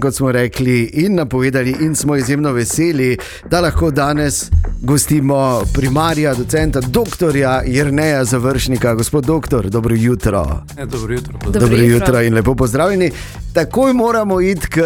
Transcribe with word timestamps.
Kot 0.00 0.14
smo 0.14 0.32
rekli 0.32 0.90
in 0.92 1.14
napovedali, 1.14 1.76
in 1.80 1.94
smo 1.94 2.16
izjemno 2.16 2.52
veseli, 2.52 3.16
da 3.50 3.60
lahko 3.60 3.90
danes 3.90 4.50
gostimo 4.82 5.62
primarja, 5.74 6.34
docenta, 6.34 6.80
doktorja 6.80 7.62
Jrneja 7.66 8.24
Završnika. 8.24 8.94
Gospod 8.94 9.24
doktor, 9.24 9.70
dobro 9.70 9.94
jutro. 9.94 10.64
Ja, 10.78 10.86
dobro 10.86 11.14
jutro. 11.14 11.32
Dobro, 11.44 11.60
dobro 11.60 11.78
jutro 11.78 12.22
in 12.22 12.34
lepo 12.34 12.54
pozdravljeni. 12.54 13.10
Takoj 13.54 13.92
moramo 13.92 14.40
iti 14.40 14.66
k 14.66 14.80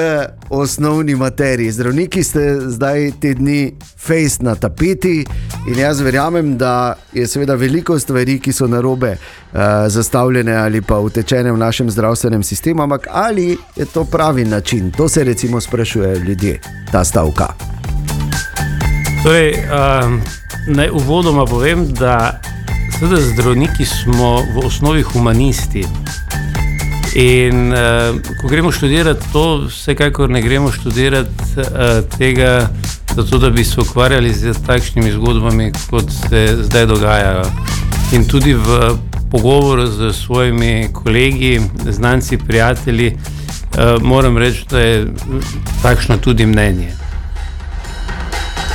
osnovni 0.49 1.15
materiji. 1.15 1.73
Zdravniki 1.73 2.23
ste 2.23 2.61
zdaj 2.61 3.13
te 3.21 3.35
dni 3.35 3.73
face 3.99 4.37
na 4.41 4.55
tapeti 4.55 5.27
in 5.69 5.79
jaz 5.79 6.01
verjamem, 6.01 6.59
da 6.59 6.95
je 7.13 7.27
seveda 7.27 7.55
veliko 7.55 7.99
stvari, 7.99 8.39
ki 8.39 8.53
so 8.53 8.67
narobe 8.67 9.11
uh, 9.11 9.59
zastavljene 9.89 10.57
ali 10.57 10.83
pa 10.83 10.99
utečene 10.99 11.53
v 11.53 11.57
našem 11.57 11.91
zdravstvenem 11.91 12.43
sistemu, 12.43 12.83
ampak 12.83 13.07
ali 13.11 13.57
je 13.77 13.85
to 13.85 14.05
pravi 14.05 14.45
način? 14.45 14.91
To 14.99 15.09
se 15.09 15.25
recimo 15.25 15.61
sprašujejo 15.61 16.19
ljudje, 16.19 16.61
ta 16.93 17.05
stavka. 17.05 17.47
Torej, 19.23 19.55
um, 19.55 20.21
naj 20.67 20.91
uvodoma 20.91 21.45
povem, 21.47 21.87
da 21.95 22.41
seveda 22.99 23.21
zdravniki 23.21 23.85
smo 23.85 24.43
v 24.55 24.67
osnovi 24.67 25.03
humanisti. 25.03 25.85
In 27.15 27.73
uh, 27.73 27.79
ko 28.41 28.49
gremo 28.49 28.73
študirati 28.73 29.33
to, 29.33 29.67
vsekakor 29.69 30.31
ne 30.31 30.43
gremo 30.43 30.73
študirati 30.73 31.31
uh, 31.57 32.19
tega, 32.19 32.69
zato, 33.17 33.39
da 33.39 33.51
bi 33.51 33.65
se 33.65 33.81
ukvarjali 33.81 34.35
z 34.35 34.55
takšnimi 34.67 35.13
zgodbami, 35.13 35.73
kot 35.91 36.11
se 36.29 36.57
zdaj 36.63 36.87
dogajajo. 36.87 37.47
In 38.13 38.29
tudi 38.29 38.55
v 38.55 38.99
pogovoru 39.31 39.87
z 39.87 40.13
svojimi 40.13 40.89
kolegi, 40.93 41.61
znanci, 41.87 42.39
prijatelji, 42.39 43.15
uh, 43.15 43.38
moram 44.03 44.39
reči, 44.39 44.65
da 44.71 44.81
je 44.81 45.07
takšno 45.83 46.19
tudi 46.19 46.47
mnenje. 46.47 46.93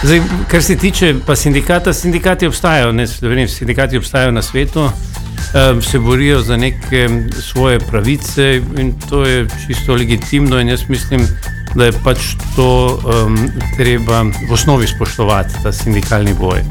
Zdaj, 0.04 0.22
kar 0.48 0.64
se 0.64 0.76
tiče 0.76 1.16
pa 1.26 1.36
sindikata, 1.36 1.94
sindikati 1.94 2.48
obstajajo, 2.48 2.92
ne 2.92 3.06
vem, 3.22 3.48
sindikati 3.48 3.98
obstajajo 3.98 4.32
na 4.32 4.42
svetu, 4.42 4.84
um, 4.84 5.82
se 5.82 6.00
borijo 6.00 6.42
za 6.42 6.58
neke 6.58 7.10
svoje 7.42 7.80
pravice 7.80 8.62
in 8.78 8.94
to 9.10 9.26
je 9.26 9.48
čisto 9.68 9.96
legitimno. 9.96 10.60
In 10.60 10.70
jaz 10.70 10.82
mislim, 10.90 11.28
da 11.76 11.86
je 11.86 11.92
pač 12.04 12.20
to 12.56 13.00
um, 13.26 13.50
treba 13.78 14.22
v 14.50 14.52
osnovi 14.54 14.88
spoštovati, 14.88 15.64
ta 15.64 15.72
sindikalni 15.72 16.34
boj. 16.34 16.64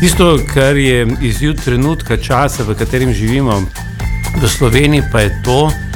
Tisto, 0.00 0.38
kar 0.54 0.76
je 0.76 1.06
izjiv 1.22 1.56
trenutka, 1.64 2.16
časa, 2.16 2.62
v 2.62 2.74
katerem 2.78 3.14
živimo 3.14 3.62
v 4.42 4.48
Sloveniji, 4.48 5.02
pa 5.12 5.20
je 5.20 5.42
to, 5.44 5.70
da 5.70 5.87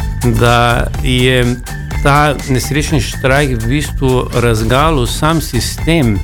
je 1.03 1.57
ta 2.03 2.35
nesrečni 2.51 3.01
štrajk 3.01 3.63
v 3.63 3.69
bistvu 3.69 4.29
razgalil 4.35 5.07
sam 5.07 5.41
sistem 5.41 6.19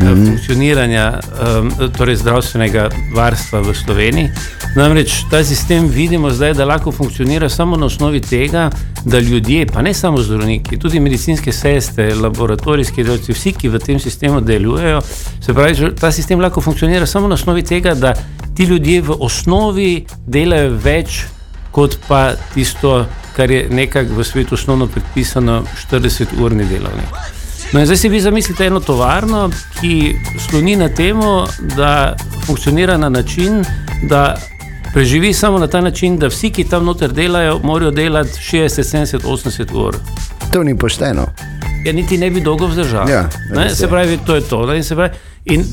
mm. 0.00 0.26
funkcioniranja 0.26 1.20
um, 1.20 1.72
torej 1.96 2.16
zdravstvenega 2.16 2.88
varstva 3.14 3.60
v 3.60 3.74
Sloveniji. 3.74 4.30
Namreč 4.76 5.24
ta 5.30 5.44
sistem 5.44 5.88
vidimo 5.88 6.30
zdaj, 6.30 6.54
da 6.54 6.64
lahko 6.64 6.92
funkcionira 6.92 7.48
samo 7.48 7.76
na 7.76 7.86
osnovi 7.86 8.20
tega, 8.20 8.70
da 9.04 9.20
ljudje, 9.20 9.66
pa 9.66 9.82
ne 9.82 9.94
samo 9.94 10.22
zdravniki, 10.22 10.78
tudi 10.78 11.00
medicinske 11.00 11.52
sestre, 11.52 12.14
laboratorijski 12.14 13.04
delavci, 13.04 13.32
vsi, 13.32 13.52
ki 13.52 13.68
v 13.68 13.78
tem 13.78 14.00
sistemu 14.00 14.40
delujejo, 14.40 15.00
se 15.40 15.54
pravi, 15.54 15.90
ta 16.00 16.12
sistem 16.12 16.40
lahko 16.40 16.60
funkcionira 16.60 17.06
samo 17.06 17.28
na 17.28 17.34
osnovi 17.34 17.62
tega, 17.62 17.94
da 17.94 18.14
ti 18.56 18.64
ljudje 18.64 19.02
v 19.02 19.16
osnovi 19.20 20.04
delajo 20.26 20.76
več 20.84 21.24
kot 21.72 21.98
pa 22.08 22.32
tisto, 22.54 23.04
kar 23.38 23.50
je 23.50 23.68
nekako 23.70 24.14
v 24.14 24.24
svetu 24.24 24.54
osnovno 24.54 24.86
predpisano 24.86 25.62
40-urni 25.90 26.64
delovnik. 26.66 27.06
No, 27.72 27.84
zdaj 27.84 27.96
si 27.96 28.08
vi 28.08 28.20
zamislite 28.20 28.66
eno 28.66 28.80
tovarno, 28.80 29.50
ki 29.80 30.16
sloni 30.48 30.74
na 30.76 30.88
tem, 30.88 31.20
da 31.76 32.16
funkcionira 32.46 32.96
na 32.96 33.08
način, 33.08 33.62
da 34.02 34.36
preživi 34.92 35.32
samo 35.32 35.58
na 35.58 35.66
ta 35.66 35.80
način, 35.80 36.18
da 36.18 36.26
vsi, 36.26 36.50
ki 36.50 36.64
tam 36.64 36.84
noter 36.84 37.12
delajo, 37.12 37.60
morajo 37.62 37.90
delati 37.90 38.40
60, 38.50 38.82
70, 38.82 39.22
80 39.22 39.86
ur. 39.86 39.96
To 40.52 40.62
ni 40.62 40.78
pošteno. 40.78 41.26
Ja, 41.84 41.92
niti 41.92 42.18
ne 42.18 42.30
bi 42.30 42.40
dolgo 42.40 42.66
vzdržal. 42.66 43.08
Ja, 43.08 43.28
se 43.74 43.88
pravi, 43.88 44.18
to 44.26 44.34
je 44.34 44.40
to. 44.40 44.66
In 45.44 45.64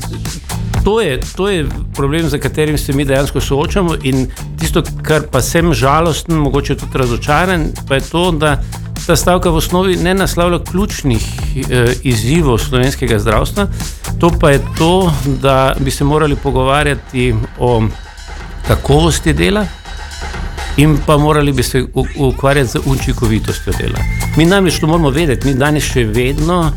to 0.86 1.00
je, 1.00 1.20
to 1.36 1.48
je 1.48 1.66
problem, 1.94 2.28
za 2.28 2.38
katerim 2.38 2.78
se 2.78 2.92
mi 2.92 3.04
dejansko 3.04 3.40
soočamo. 3.40 3.94
In 4.02 4.28
tisto, 4.58 4.82
kar 5.02 5.22
pa 5.30 5.42
sem 5.42 5.72
žalosten, 5.74 6.36
mogoče 6.38 6.76
tudi 6.78 6.98
razočaran, 6.98 7.64
pa 7.88 7.94
je 7.94 8.00
to, 8.00 8.30
da 8.30 8.62
ta 9.06 9.16
stavka 9.16 9.50
v 9.50 9.58
osnovi 9.58 9.96
ne 9.96 10.14
naslavlja 10.14 10.60
ključnih 10.70 11.26
eh, 11.70 11.92
izzivov 12.02 12.58
slovenskega 12.58 13.18
zdravstva. 13.18 13.66
To 14.20 14.30
pa 14.40 14.50
je 14.50 14.60
to, 14.78 15.12
da 15.42 15.74
bi 15.80 15.90
se 15.90 16.04
morali 16.04 16.36
pogovarjati 16.36 17.34
o 17.58 17.82
kakovosti 18.68 19.32
dela. 19.32 19.66
In 20.76 20.98
pa 21.06 21.16
morali 21.18 21.52
bi 21.52 21.62
se 21.62 21.86
ukvarjati 22.16 22.70
z 22.70 22.78
učinkovitostjo 22.86 23.72
dela. 23.78 23.98
Mi 24.36 24.44
namreč 24.44 24.78
to 24.78 24.86
moramo 24.86 25.10
vedeti, 25.10 25.48
mi 25.48 25.54
danes 25.54 25.82
še 25.82 26.04
vedno 26.04 26.70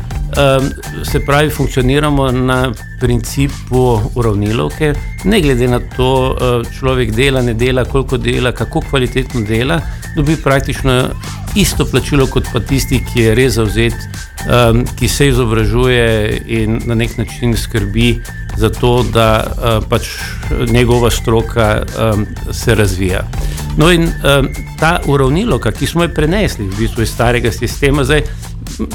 se 1.04 1.20
pravi, 1.20 1.50
funkcioniramo 1.50 2.30
na 2.30 2.72
principu 3.00 4.00
uravnilovke, 4.14 4.94
ne 5.24 5.40
glede 5.40 5.68
na 5.68 5.80
to, 5.96 6.30
uh, 6.30 6.72
človek 6.78 7.12
dela, 7.14 7.42
ne 7.42 7.54
dela, 7.54 7.84
koliko 7.84 8.16
dela, 8.16 8.52
kako 8.52 8.80
kvalitetno 8.80 9.40
dela, 9.40 9.80
dobi 10.16 10.36
praktično 10.36 11.08
isto 11.54 11.84
plačilo 11.84 12.26
kot 12.26 12.46
pa 12.52 12.60
tisti, 12.60 13.00
ki 13.12 13.20
je 13.20 13.34
res 13.34 13.54
zauzet, 13.54 13.94
ki 14.98 15.08
se 15.08 15.28
izobražuje 15.28 16.42
in 16.46 16.78
na 16.86 16.94
nek 16.94 17.18
način 17.18 17.56
skrbi 17.56 18.20
za 18.56 18.70
to, 18.70 19.02
da 19.12 19.46
uh, 19.46 19.88
pač 19.88 20.08
njegova 20.70 21.10
stroka 21.10 21.82
se 22.52 22.74
razvija. 22.74 23.24
No, 23.76 23.90
in 23.92 24.08
ta 24.80 25.00
uravnilovka, 25.06 25.72
ki 25.72 25.86
smo 25.86 26.02
jo 26.02 26.14
prenesli 26.14 26.66
v 26.66 26.78
bistvu 26.78 27.02
iz 27.02 27.12
starega 27.12 27.52
sistema, 27.52 28.04
zdaj 28.04 28.22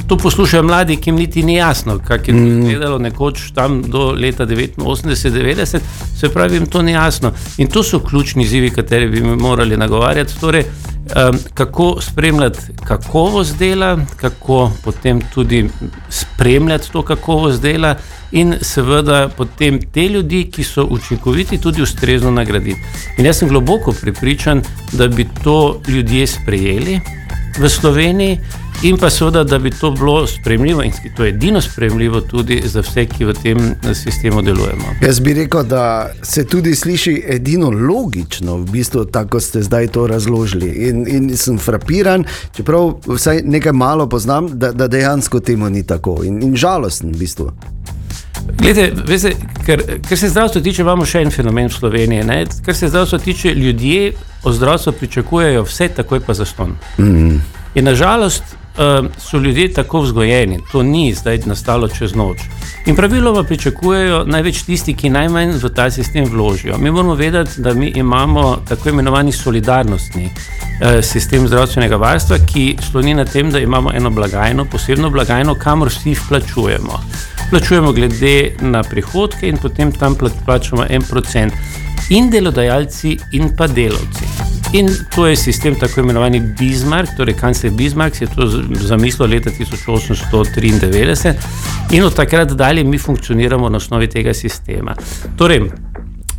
to 0.08 0.18
poslušajo 0.18 0.64
mladi, 0.64 0.96
ki 0.98 1.10
jim 1.10 1.16
niti 1.16 1.44
ni 1.44 1.56
jasno, 1.56 2.00
kako 2.00 2.32
je 2.32 2.38
to 2.38 2.44
mm. 2.44 2.62
izgledalo 2.62 2.98
nekoč 3.00 3.52
tam 3.56 3.82
do 3.82 4.12
leta 4.12 4.46
89-90, 4.46 5.80
se 6.20 6.30
pravi, 6.30 6.56
jim 6.56 6.66
to 6.66 6.82
ni 6.82 6.92
jasno. 6.92 7.32
In 7.58 7.68
to 7.68 7.84
so 7.84 8.00
ključni 8.00 8.44
izzivi, 8.44 8.70
kateri 8.70 9.08
bi 9.08 9.22
morali 9.22 9.78
nagovarjati. 9.78 10.40
Torej, 10.40 10.64
um, 10.64 11.40
kako 11.54 11.98
spremljati 12.02 12.60
kakovost 12.84 13.58
dela, 13.58 13.98
kako 14.16 14.72
potem 14.84 15.22
tudi 15.34 15.70
spremljati 16.10 16.92
to 16.92 17.02
kakovost 17.02 17.62
dela, 17.62 17.96
in 18.32 18.56
seveda 18.62 19.30
potem 19.38 19.80
te 19.92 20.08
ljudi, 20.10 20.46
ki 20.52 20.64
so 20.64 20.88
učinkoviti, 20.90 21.58
tudi 21.58 21.82
ustrezno 21.82 22.32
nagraditi. 22.32 22.82
In 23.18 23.26
jaz 23.26 23.40
sem 23.40 23.50
globoko 23.50 23.94
prepričan, 24.02 24.64
da 24.92 25.08
bi 25.08 25.28
to 25.44 25.82
ljudje 25.88 26.28
sprejeli 26.28 27.00
v 27.60 27.70
Sloveniji. 27.70 28.40
In 28.84 28.98
pa 28.98 29.10
seveda, 29.10 29.44
da 29.44 29.60
bi 29.60 29.72
to 29.72 29.92
bilo 29.92 30.28
sprejemljivo, 30.28 30.84
in 30.84 30.92
to 31.16 31.24
je 31.24 31.30
edino 31.30 31.62
sprejemljivo 31.62 32.22
tudi 32.22 32.62
za 32.66 32.82
vse, 32.82 33.06
ki 33.06 33.26
v 33.26 33.34
tem 33.34 33.76
sistemu 33.94 34.42
delujemo. 34.42 34.96
Jaz 35.02 35.20
bi 35.20 35.34
rekel, 35.34 35.64
da 35.64 36.10
se 36.22 36.46
tudi 36.46 36.76
sliši 36.76 37.24
edino 37.28 37.70
logično, 37.70 38.58
v 38.58 38.72
bistvu, 38.72 39.06
tako 39.06 39.40
ste 39.40 39.64
zdaj 39.64 39.88
to 39.88 40.08
razložili. 40.08 40.70
In, 40.90 41.06
in 41.08 41.38
sem 41.38 41.58
frapiran, 41.58 42.26
čeprav 42.56 42.94
vsaj 43.08 43.42
nekaj 43.46 43.72
malo 43.72 44.10
poznam, 44.10 44.50
da, 44.60 44.72
da 44.72 44.88
dejansko 44.88 45.40
temu 45.40 45.70
ni 45.70 45.84
tako. 45.88 46.20
In, 46.24 46.44
in 46.44 46.56
žalosten 46.56 47.16
v 47.16 47.18
bistvu. 47.18 47.52
Glede, 48.60 48.92
veste, 49.08 49.32
ker, 49.66 49.82
ker 50.08 50.18
se 50.20 50.30
zdravstvo 50.30 50.62
tiče, 50.62 50.82
imamo 50.82 51.06
še 51.06 51.24
en 51.26 51.32
fenomen 51.32 51.72
v 51.72 51.74
Sloveniji. 51.74 52.24
Ne? 52.28 52.44
Ker 52.66 52.76
se 52.76 52.90
zdravstvo 52.92 53.20
tiče, 53.24 53.54
ljudje 53.56 54.14
od 54.44 54.54
zdravstva 54.54 54.94
pričakujejo 55.00 55.64
vse, 55.66 55.88
takoj 55.96 56.22
pa 56.28 56.34
zaston. 56.38 56.76
Mm. 57.00 57.40
In 57.76 57.86
nažalost, 57.86 58.44
uh, 58.78 59.06
so 59.18 59.38
ljudje 59.38 59.74
tako 59.74 60.02
vzgojeni, 60.02 60.60
to 60.72 60.84
ni 60.84 61.14
zdaj 61.14 61.40
nastalo 61.46 61.88
čez 61.88 62.16
noč. 62.16 62.38
In 62.86 62.96
praviloma 62.96 63.44
pričakujejo 63.44 64.24
največ 64.26 64.62
tisti, 64.64 64.94
ki 64.94 65.10
najmanj 65.10 65.58
v 65.64 65.70
ta 65.70 65.90
sistem 65.92 66.26
vložijo. 66.26 66.78
Mi 66.78 66.92
moramo 66.92 67.16
vedeti, 67.16 67.62
da 67.62 67.74
mi 67.74 67.88
imamo 67.96 68.58
tako 68.68 68.90
imenovani 68.90 69.32
solidarnostni 69.32 70.26
uh, 70.26 71.04
sistem 71.04 71.48
zdravstvenega 71.48 71.96
varstva, 71.96 72.38
ki 72.46 72.78
sloni 72.92 73.14
na 73.14 73.26
tem, 73.26 73.52
da 73.52 73.60
imamo 73.60 73.92
eno 73.94 74.10
blagajno, 74.10 74.66
posebno 74.66 75.10
blagajno, 75.10 75.56
kamor 75.56 75.90
vsi 75.90 76.14
vplačujemo. 76.14 77.00
Plačujemo 77.50 77.92
glede 77.92 78.56
na 78.62 78.84
prihodke 78.84 79.48
in 79.48 79.58
potem 79.58 79.92
tam 79.92 80.16
plačujemo 80.46 80.86
en 80.90 81.02
procent. 81.02 81.54
In 82.10 82.30
delodajalci, 82.30 83.18
in 83.32 83.56
pa 83.58 83.68
delavci. 83.68 84.55
In 84.74 84.90
to 85.16 85.28
je 85.28 85.36
sistem 85.36 85.76
tako 85.80 86.00
imenovani 86.00 86.40
Bismarck, 86.60 87.12
torej 87.18 87.36
kancler 87.40 87.72
Bismarck 87.72 88.22
je 88.22 88.28
to 88.28 88.48
zamislil 88.72 89.30
leta 89.30 89.50
1893 89.50 91.34
in 91.92 92.04
od 92.04 92.16
takrat 92.16 92.52
dalje 92.52 92.84
mi 92.84 92.98
funkcioniramo 92.98 93.70
na 93.70 93.78
osnovi 93.78 94.10
tega 94.10 94.34
sistema. 94.34 94.96
Torej, 95.38 95.70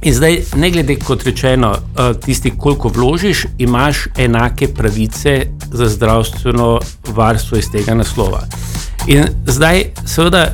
In 0.03 0.15
zdaj, 0.15 0.37
ne 0.57 0.69
glede 0.71 0.95
kot 1.01 1.25
rečeno, 1.25 1.73
eh, 1.73 2.13
tisti, 2.25 2.53
koliko 2.59 2.89
vložiš, 2.89 3.47
imaš 3.59 4.05
enake 4.19 4.69
pravice 4.69 5.47
za 5.73 5.89
zdravstveno 5.89 6.81
varstvo 7.07 7.59
iz 7.59 7.71
tega 7.73 7.95
naslova. 7.95 8.43
In 9.07 9.25
zdaj, 9.47 9.85
seveda, 10.07 10.53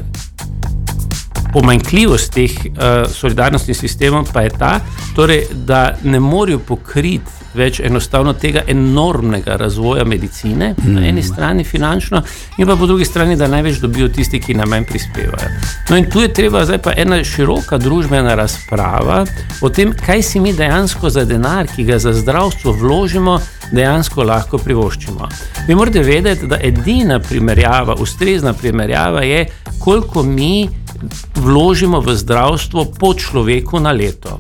pomanjkljivost 1.53 2.33
teh 2.33 2.51
uh, 2.51 3.13
solidarnostnih 3.13 3.77
sistemov 3.77 4.31
pa 4.33 4.41
je 4.41 4.51
ta, 4.59 4.81
torej, 5.17 5.45
da 5.53 5.97
ne 6.05 6.21
morejo 6.21 6.59
pokriti 6.59 7.42
več 7.55 7.81
enostavno 7.81 8.33
tega 8.33 8.63
enormnega 8.69 9.57
razvoja 9.57 10.05
medicine, 10.05 10.75
mm. 10.79 10.95
na 10.95 11.07
eni 11.09 11.23
strani 11.23 11.65
finančno, 11.65 12.23
in 12.59 12.67
pa 12.67 12.77
po 12.77 12.87
drugi 12.87 13.05
strani, 13.05 13.37
da 13.37 13.49
največ 13.49 13.81
dobijo 13.83 14.09
tisti, 14.09 14.41
ki 14.41 14.55
nam 14.55 14.71
manj 14.73 14.87
prispevajo. 14.89 15.51
No, 15.91 15.97
in 15.97 16.11
tu 16.11 16.21
je 16.21 16.33
treba 16.33 16.65
zdaj 16.65 16.79
pa 16.83 16.95
ena 16.97 17.23
široka 17.25 17.79
družbena 17.79 18.35
razprava 18.35 19.25
o 19.61 19.69
tem, 19.69 19.93
kaj 20.07 20.23
si 20.23 20.41
mi 20.41 20.53
dejansko 20.57 21.11
za 21.11 21.25
denar, 21.25 21.69
ki 21.77 21.85
ga 21.85 21.99
za 21.99 22.13
zdravstvo 22.13 22.73
vložimo, 22.73 23.39
dejansko 23.73 24.25
lahko 24.25 24.59
privoščimo. 24.59 25.29
Vi 25.69 25.75
morate 25.75 26.03
vedeti, 26.03 26.47
da 26.47 26.59
edina 26.61 27.21
primerjava, 27.21 27.95
ustrezna 28.01 28.53
primerjava 28.53 29.23
je, 29.23 29.47
koliko 29.79 30.23
mi 30.23 30.69
vložimo 31.35 32.01
v 32.01 32.15
zdravstvo 32.17 32.85
po 32.99 33.15
človeku 33.15 33.81
na 33.81 33.93
leto. 33.93 34.39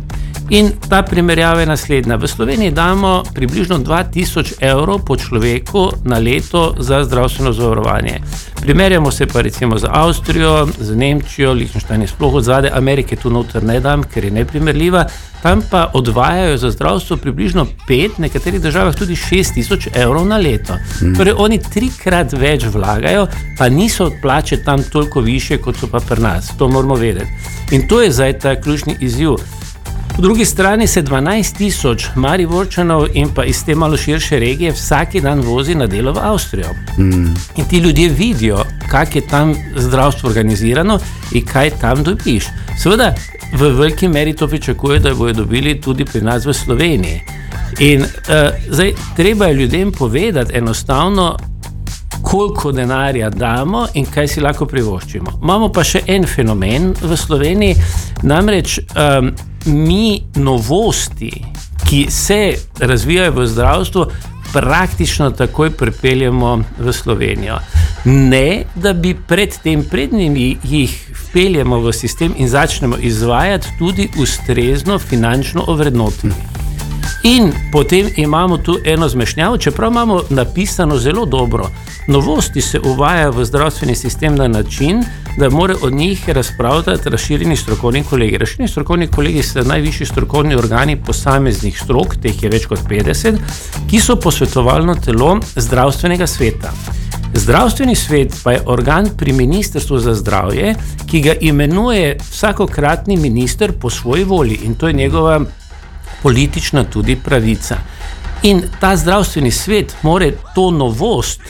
In 0.52 0.70
ta 0.88 1.02
primerjava 1.02 1.60
je 1.60 1.66
naslednja. 1.66 2.16
V 2.16 2.28
Sloveniji 2.28 2.70
damo 2.70 3.22
približno 3.34 3.78
2000 3.78 4.60
evrov 4.60 4.99
po 5.00 5.16
človeku 5.16 6.04
na 6.04 6.19
leto 6.19 6.75
za 6.78 7.04
zdravstveno 7.04 7.52
zavarovanje. 7.52 8.20
Primerjamo 8.60 9.10
se 9.10 9.26
pa 9.26 9.40
recimo 9.40 9.78
z 9.78 9.88
Avstrijo, 9.90 10.69
z 10.78 10.96
Nemčijo, 10.96 11.52
Liechtenstein 11.52 12.02
je 12.02 12.08
sploh 12.08 12.34
od 12.34 12.44
zadaj, 12.44 12.70
Amerike 12.75 13.16
tu 13.16 13.31
noter 13.31 13.64
ne 13.64 13.81
dam, 13.81 14.04
ker 14.04 14.25
je 14.25 14.31
neprimerljiva. 14.31 15.06
Tam 15.43 15.62
pa 15.70 15.90
odvajajo 15.94 16.58
za 16.58 16.70
zdravstvo 16.70 17.16
približno 17.16 17.66
5, 17.88 18.19
v 18.19 18.22
nekaterih 18.28 18.60
državah 18.60 18.94
tudi 18.94 19.16
6000 19.16 19.88
evrov 19.94 20.28
na 20.28 20.37
leto. 20.37 20.76
Hmm. 21.00 21.16
Torej, 21.16 21.34
oni 21.37 21.58
trikrat 21.58 22.32
več 22.32 22.69
vlagajo, 22.69 23.26
pa 23.58 23.69
niso 23.69 24.10
plače 24.22 24.60
tam 24.64 24.84
toliko 24.84 25.20
više, 25.20 25.58
kot 25.58 25.81
so 25.81 25.88
pa 25.88 26.00
pri 26.00 26.20
nas. 26.20 26.52
To 26.58 26.69
moramo 26.69 26.94
vedeti. 26.94 27.32
In 27.70 27.88
to 27.88 28.02
je 28.02 28.12
zdaj 28.12 28.38
ta 28.38 28.60
ključni 28.60 28.96
izziv. 29.00 29.40
Po 30.17 30.23
drugi 30.23 30.44
strani 30.44 30.87
se 30.87 31.03
12 31.03 31.56
tisoč 31.56 32.06
Mariborčanov 32.14 33.06
in 33.14 33.29
pa 33.35 33.44
iz 33.44 33.64
te 33.64 33.75
malo 33.75 33.97
širše 33.97 34.38
regije 34.38 34.73
vsak 34.73 35.14
dan 35.23 35.41
vozi 35.41 35.75
na 35.75 35.87
delo 35.87 36.12
v 36.12 36.19
Avstrijo. 36.23 36.69
Mm. 36.99 37.35
In 37.56 37.64
ti 37.70 37.79
ljudje 37.79 38.09
vidijo, 38.09 38.64
kako 38.91 39.19
je 39.19 39.26
tam 39.26 39.55
zdravstvo 39.76 40.29
organizirano 40.29 40.99
in 41.32 41.47
kaj 41.47 41.70
tam 41.81 42.05
dobiš. 42.05 42.44
Seveda, 42.82 43.14
v 43.53 43.69
veliki 43.69 44.09
meri 44.09 44.37
to 44.37 44.49
pričakuje, 44.49 44.99
da 44.99 45.14
bodo 45.14 45.32
dobili 45.32 45.81
tudi 45.81 46.05
pri 46.05 46.20
nas 46.20 46.47
v 46.47 46.53
Sloveniji. 46.53 47.20
In 47.79 48.03
uh, 48.03 48.09
zdaj 48.69 48.93
treba 49.17 49.47
je 49.47 49.55
ljudem 49.55 49.93
povedati 49.93 50.56
enostavno, 50.56 51.37
koliko 52.23 52.73
denarja 52.73 53.31
damo 53.31 53.87
in 53.94 54.06
kaj 54.06 54.29
si 54.29 54.41
lahko 54.41 54.67
privoščimo. 54.67 55.38
Imamo 55.43 55.69
pa 55.73 55.85
še 55.85 56.03
en 56.06 56.26
fenomen 56.26 56.93
v 57.03 57.17
Sloveniji, 57.17 57.76
namreč. 58.22 58.78
Um, 58.78 59.32
mi 59.66 60.22
novosti, 60.34 61.44
ki 61.88 62.06
se 62.10 62.54
razvijajo 62.80 63.32
v 63.32 63.46
zdravstvu, 63.46 64.06
praktično 64.52 65.30
takoj 65.30 65.70
pripeljemo 65.70 66.64
v 66.78 66.92
Slovenijo. 66.92 67.58
Ne, 68.04 68.64
da 68.74 68.92
bi 68.92 69.14
predtem, 69.28 69.84
prednjem 69.84 70.36
jih 70.62 71.12
vpeljemo 71.24 71.78
v 71.80 71.92
sistem 71.92 72.34
in 72.36 72.48
začnemo 72.48 72.96
izvajati 73.00 73.69
tudi 73.78 74.08
ustrezno 74.19 74.98
finančno 74.98 75.64
ovrednotiti. 75.66 76.34
In 77.22 77.52
potem 77.72 78.08
imamo 78.16 78.58
tu 78.58 78.78
eno 78.84 79.08
zmešnjavo, 79.08 79.58
čeprav 79.58 79.90
imamo 79.90 80.20
napisano 80.30 80.98
zelo 80.98 81.26
dobro. 81.26 81.70
Novosti 82.08 82.60
se 82.60 82.80
uvajajo 82.80 83.32
v 83.32 83.44
zdravstveni 83.44 83.94
sistem 83.94 84.34
na 84.34 84.48
način, 84.48 85.04
da 85.37 85.50
mora 85.50 85.75
od 85.82 85.93
njih 85.93 86.29
razpravljati 86.29 87.11
razširjeni 87.11 87.56
strokovni 87.56 88.05
kolegi. 88.05 88.38
Razširjeni 88.38 88.69
strokovni 88.69 89.06
kolegi 89.06 89.43
so 89.43 89.62
najvišji 89.62 90.06
strokovni 90.06 90.55
organi 90.55 90.96
posameznih 90.96 91.79
strok, 91.79 92.17
teh 92.23 92.43
je 92.43 92.50
več 92.50 92.67
kot 92.67 92.81
50, 92.88 93.38
ki 93.90 94.00
so 94.00 94.17
posvetovalno 94.17 94.94
telo 94.94 95.38
zdravstvenega 95.56 96.26
sveta. 96.26 96.73
Zdravstveni 97.34 97.94
svet 97.94 98.34
pa 98.44 98.52
je 98.52 98.61
organ 98.67 99.08
pri 99.17 99.32
Ministrstvu 99.32 99.99
za 99.99 100.14
zdravje, 100.14 100.75
ki 101.06 101.20
ga 101.20 101.35
imenuje 101.40 102.19
vsakokratni 102.31 103.17
minister 103.17 103.73
po 103.73 103.90
svoji 103.90 104.25
volji 104.25 104.61
in 104.64 104.75
to 104.75 104.88
je 104.88 104.93
njegova 104.93 105.40
politična 106.23 106.85
tudi 106.85 107.17
pravica. 107.17 107.76
In 108.43 108.62
ta 108.81 108.96
zdravstveni 108.96 109.50
svet 109.50 109.96
mora 110.02 110.31
to 110.55 110.70
novost 110.70 111.40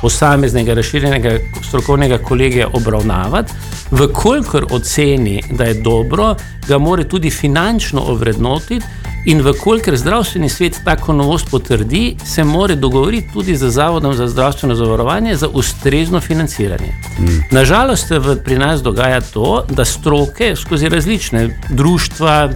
posameznega 0.00 0.74
razširjenega 0.74 1.38
strokovnega 1.68 2.18
kolegija 2.18 2.68
obravnavati, 2.72 3.52
vkolikor 3.90 4.66
oceni, 4.70 5.42
da 5.50 5.64
je 5.64 5.74
dobro, 5.74 6.34
ga 6.68 6.78
mora 6.78 7.04
tudi 7.04 7.30
finančno 7.30 8.00
ovrednotiti. 8.00 8.86
In 9.24 9.42
vkolikor 9.44 9.96
zdravstveni 9.96 10.48
svet 10.48 10.80
tako 10.84 11.12
novost 11.12 11.50
potrdi, 11.50 12.16
se 12.24 12.44
mora 12.44 12.74
dogovoriti 12.74 13.28
tudi 13.32 13.56
z 13.56 13.68
Zavodom 13.70 14.14
za 14.14 14.28
zdravstveno 14.28 14.74
zavarovanje 14.74 15.36
za 15.36 15.48
ustrezno 15.48 16.20
financiranje. 16.20 16.92
Mm. 17.18 17.24
Nažalost, 17.50 18.08
se 18.08 18.20
pri 18.44 18.58
nas 18.58 18.82
dogaja 18.82 19.20
to, 19.20 19.64
da 19.70 19.84
stroke 19.84 20.56
skozi 20.56 20.88
različne 20.88 21.58
društva, 21.68 22.50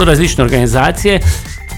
različne 0.00 0.44
organizacije 0.44 1.20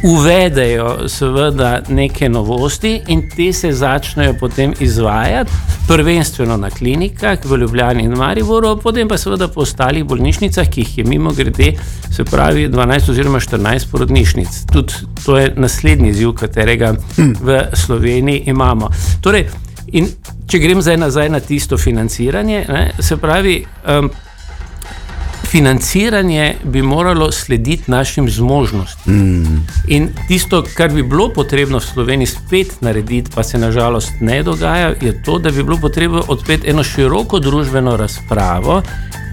uvedejo 0.02 1.08
seveda 1.08 1.80
neke 1.88 2.28
novosti 2.28 3.00
in 3.08 3.22
te 3.36 3.52
se 3.52 3.72
začnejo 3.72 4.34
potem 4.40 4.74
izvajati, 4.80 5.50
prvenstveno 5.88 6.56
na 6.56 6.70
klinikah 6.70 7.38
v 7.44 7.56
Ljubljani 7.56 8.02
in 8.02 8.12
Mariboru, 8.12 8.76
potem 8.82 9.08
pa 9.08 9.18
seveda 9.18 9.48
po 9.48 9.60
ostalih 9.60 10.04
bolnišnicah, 10.04 10.68
ki 10.68 10.80
jih 10.80 10.98
je 10.98 11.04
mimo 11.04 11.32
grede, 11.32 11.72
se 12.12 12.24
pravi 12.24 12.68
12 12.68 13.10
oziroma 13.10 13.40
14 13.40 13.90
porodnišnic. 13.90 14.48
Tudi 14.72 14.92
to 15.24 15.38
je 15.38 15.52
naslednji 15.56 16.10
izziv, 16.10 16.32
katerega 16.32 16.94
v 17.16 17.62
Sloveniji 17.72 18.42
imamo. 18.46 18.90
Torej, 19.22 19.46
in 19.92 20.08
če 20.46 20.58
grem 20.58 20.82
zdaj 20.82 20.96
nazaj 20.96 21.28
na 21.28 21.40
tisto 21.40 21.78
financiranje, 21.78 22.64
ne, 22.68 22.90
se 23.00 23.16
pravi. 23.16 23.64
Um, 23.88 24.10
financiranje 25.44 26.54
bi 26.64 26.82
moralo 26.82 27.32
slediti 27.32 27.90
našim 27.90 28.30
zmožnostim. 28.30 29.14
Mm. 29.14 29.66
In 29.88 30.08
tisto, 30.28 30.64
kar 30.74 30.92
bi 30.92 31.02
bilo 31.02 31.28
potrebno 31.28 31.78
v 31.78 31.84
Sloveniji 31.84 32.26
spet 32.26 32.80
narediti, 32.80 33.30
pa 33.34 33.42
se 33.42 33.58
nažalost 33.58 34.12
ne 34.20 34.42
dogaja, 34.42 34.94
je 35.00 35.22
to, 35.22 35.38
da 35.38 35.50
bi 35.50 35.62
bilo 35.62 35.78
potrebno 35.80 36.24
odpreti 36.28 36.70
eno 36.70 36.84
široko 36.84 37.38
družbeno 37.38 37.96
razpravo. 37.96 38.82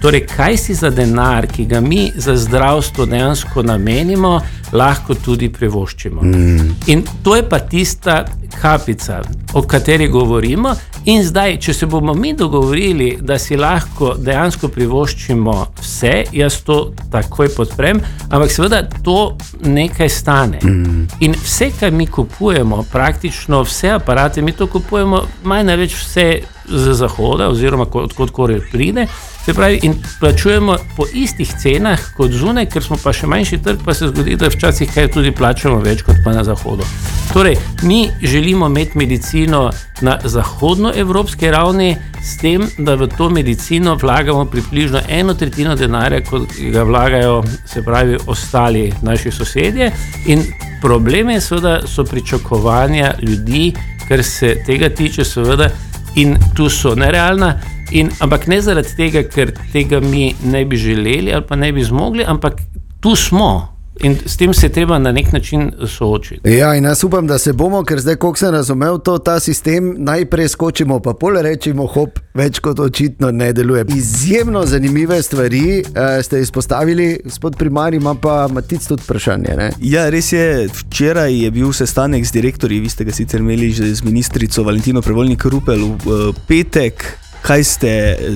Torej, 0.02 0.26
kaj 0.36 0.56
si 0.56 0.74
za 0.74 0.90
denar, 0.90 1.46
ki 1.46 1.64
ga 1.64 1.80
mi 1.80 2.12
za 2.16 2.36
zdravstvo 2.36 3.06
dejansko 3.06 3.62
namenimo, 3.62 4.40
lahko 4.72 5.14
tudi 5.14 5.48
privoščimo. 5.52 6.22
Mm. 6.22 6.74
In 6.86 7.04
to 7.22 7.36
je 7.36 7.48
pa 7.48 7.58
tista 7.58 8.24
kapica, 8.60 9.22
o 9.52 9.62
kateri 9.62 10.08
govorimo. 10.08 10.74
In 11.04 11.20
zdaj, 11.24 11.58
če 11.60 11.72
se 11.74 11.86
bomo 11.86 12.14
mi 12.14 12.32
dogovorili, 12.32 13.18
da 13.20 13.36
si 13.38 13.58
lahko 13.60 14.14
dejansko 14.16 14.70
privoščimo 14.72 15.56
vse, 15.80 16.12
jaz 16.32 16.56
to 16.64 16.78
takoj 17.12 17.50
podprem, 17.52 18.00
ampak 18.30 18.52
seveda 18.52 18.80
to 19.04 19.36
nekaj 19.68 20.08
stane. 20.08 20.62
Mm. 20.64 21.04
In 21.26 21.36
vse, 21.36 21.68
kar 21.80 21.92
mi 21.92 22.06
kupujemo, 22.06 22.86
praktično 22.92 23.60
vse 23.68 23.92
aparate, 23.98 24.42
mi 24.42 24.56
to 24.56 24.66
kupujemo, 24.72 25.20
manj 25.44 25.74
več 25.76 25.98
vse 26.00 26.28
z 26.72 26.96
zahoda, 26.96 27.50
oziroma 27.52 27.84
odkudkoli 27.84 28.62
pride. 28.72 29.04
Se 29.44 29.54
pravi, 29.54 29.78
in 29.82 29.94
plačujemo 30.20 30.76
po 30.96 31.04
istih 31.12 31.50
cenah 31.62 32.00
kot 32.16 32.32
zunaj, 32.32 32.64
ker 32.72 32.82
smo 32.82 32.96
pa 32.96 33.12
še 33.12 33.28
manjši 33.28 33.58
trg, 33.60 33.82
pa 33.84 33.92
se 33.94 34.08
zgodi, 34.08 34.38
da 34.40 34.48
včasih 34.48 34.88
kaj 34.88 35.10
tudi 35.12 35.34
plačujemo 35.36 35.82
več 35.84 36.00
kot 36.06 36.22
pa 36.24 36.32
na 36.32 36.44
zahodu. 36.48 36.86
Torej, 37.32 37.58
mi 37.82 38.08
želimo 38.22 38.66
imeti 38.72 38.98
medicino 38.98 39.70
na 40.00 40.16
zahodnoevropski 40.24 41.50
ravni, 41.50 41.96
s 42.24 42.38
tem, 42.40 42.64
da 42.78 42.94
v 42.96 43.10
to 43.16 43.28
medicino 43.30 43.98
vlagamo 44.00 44.44
približno 44.48 45.04
eno 45.08 45.34
tretjino 45.34 45.76
denarja, 45.76 46.22
kot 46.24 46.56
ga 46.72 46.82
vlagajo, 46.82 47.42
se 47.66 47.82
pravi, 47.84 48.16
ostali 48.26 48.92
naši 49.02 49.30
sosedje. 49.30 49.92
In 50.26 50.46
problem 50.82 51.30
je, 51.36 51.40
seveda, 51.40 51.80
so 51.86 52.04
pričakovanja 52.04 53.14
ljudi, 53.22 53.74
kar 54.08 54.24
se 54.24 54.56
tega 54.66 54.88
tiče, 54.88 55.24
seveda, 55.24 55.68
in 56.16 56.38
tu 56.54 56.68
so 56.68 56.94
nerealna. 56.94 57.58
In, 57.92 58.10
ampak 58.20 58.46
ne 58.48 58.60
zaradi 58.62 58.96
tega, 58.96 59.22
ker 59.28 59.52
tega 59.72 60.00
mi 60.00 60.34
ne 60.42 60.64
bi 60.64 60.76
želeli 60.76 61.34
ali 61.34 61.46
pa 61.46 61.56
ne 61.56 61.72
bi 61.72 61.84
zmogli, 61.84 62.24
ampak 62.26 62.60
tu 63.00 63.16
smo. 63.16 63.73
In 64.02 64.16
s 64.26 64.36
tem 64.36 64.54
se 64.54 64.68
treba 64.68 64.98
na 64.98 65.12
nek 65.12 65.32
način 65.32 65.72
soočiti. 65.86 66.50
Ja, 66.50 66.74
in 66.74 66.84
jaz 66.84 67.04
upam, 67.04 67.26
da 67.26 67.38
se 67.38 67.52
bomo, 67.52 67.84
ker 67.84 68.00
zdaj, 68.00 68.16
ko 68.16 68.32
sem 68.36 68.50
razumel 68.50 68.98
to, 68.98 69.18
ta 69.18 69.38
sistem, 69.40 69.94
najprej 69.98 70.48
skočimo, 70.48 70.98
pa 71.00 71.14
pol 71.14 71.38
rečemo, 71.42 71.86
hop, 71.86 72.18
več 72.34 72.58
kot 72.58 72.80
očitno 72.82 73.30
ne 73.30 73.52
deluje. 73.52 73.84
Izjemno 73.94 74.64
zanimive 74.66 75.22
stvari 75.22 75.62
uh, 75.86 76.18
ste 76.26 76.40
izpostavili, 76.42 77.20
gospod 77.24 77.56
primarij, 77.56 78.00
ima 78.02 78.14
pa 78.14 78.48
Matic 78.50 78.86
tudi 78.86 79.06
vprašanje. 79.06 79.54
Ne? 79.56 79.70
Ja, 79.80 80.08
res 80.10 80.32
je, 80.32 80.66
včeraj 80.74 81.38
je 81.44 81.50
bil 81.54 81.72
sestanek 81.72 82.26
z 82.26 82.34
direktorji, 82.34 82.80
vi 82.80 82.90
ste 82.90 83.06
ga 83.06 83.14
sicer 83.14 83.40
imeli 83.40 83.70
že 83.70 83.94
z 83.94 84.04
ministrico 84.04 84.64
Valentino 84.66 85.02
Prevoljnik 85.02 85.44
Rupel 85.44 85.86
v 86.02 86.18
uh, 86.18 86.42
petek. 86.48 87.06
Kaj 87.44 87.64
ste 87.64 87.90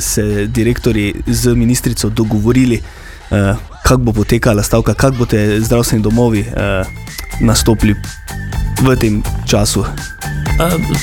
se 0.05 0.47
direktori 0.53 1.15
z 1.27 1.55
ministrico 1.57 2.11
dogovorili? 2.11 2.81
uh, 3.31 3.57
kako 3.89 4.03
bo 4.03 4.13
potekala 4.13 4.63
stavka, 4.63 4.95
kako 4.95 5.17
boste 5.17 5.61
zdravstveni 5.61 6.03
domovi 6.03 6.41
uh, 6.41 6.87
nastopili 7.41 7.95
v 8.83 8.97
tem 8.97 9.23
času. 9.47 9.85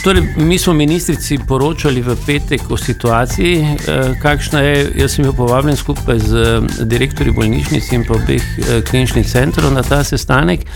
Torej, 0.03 0.23
mi 0.37 0.57
smo 0.57 0.73
ministrici 0.73 1.37
poročali 1.47 2.01
v 2.01 2.15
petek 2.25 2.71
o 2.71 2.77
situaciji, 2.77 3.77
kakšna 4.21 4.59
je. 4.59 4.91
Jaz 4.99 5.15
sem 5.15 5.23
bil 5.23 5.31
povabljen 5.33 5.79
skupaj 5.79 6.19
z 6.19 6.59
direktorji 6.83 7.31
bolnišnic 7.31 7.87
in 7.95 8.03
pa 8.03 8.17
obeh 8.19 8.43
kliničnih 8.89 9.23
centrov 9.23 9.71
na 9.71 9.83
ta 9.83 10.03
sestanek. 10.03 10.67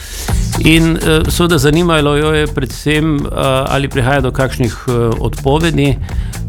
In 0.64 0.96
seveda 1.28 1.60
zanimalo 1.60 2.16
jo 2.16 2.32
je 2.34 2.48
predvsem, 2.48 3.20
ali 3.68 3.92
prihaja 3.92 4.22
do 4.22 4.32
kakšnih 4.32 4.88
odpovedi 5.20 5.98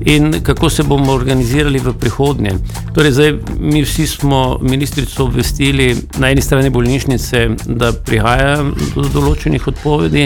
in 0.00 0.32
kako 0.42 0.70
se 0.70 0.82
bomo 0.82 1.12
organizirali 1.12 1.78
v 1.78 1.92
prihodnje. 1.92 2.54
Torej, 2.94 3.12
zdaj, 3.12 3.34
mi 3.58 3.82
vsi 3.82 4.06
smo 4.06 4.58
ministrico 4.62 5.24
obvestili 5.24 5.96
na 6.18 6.30
eni 6.30 6.40
strani 6.40 6.70
bolnišnice, 6.70 7.48
da 7.66 7.92
prihaja 7.92 8.56
do 8.94 9.08
določenih 9.12 9.68
odpovedi, 9.68 10.24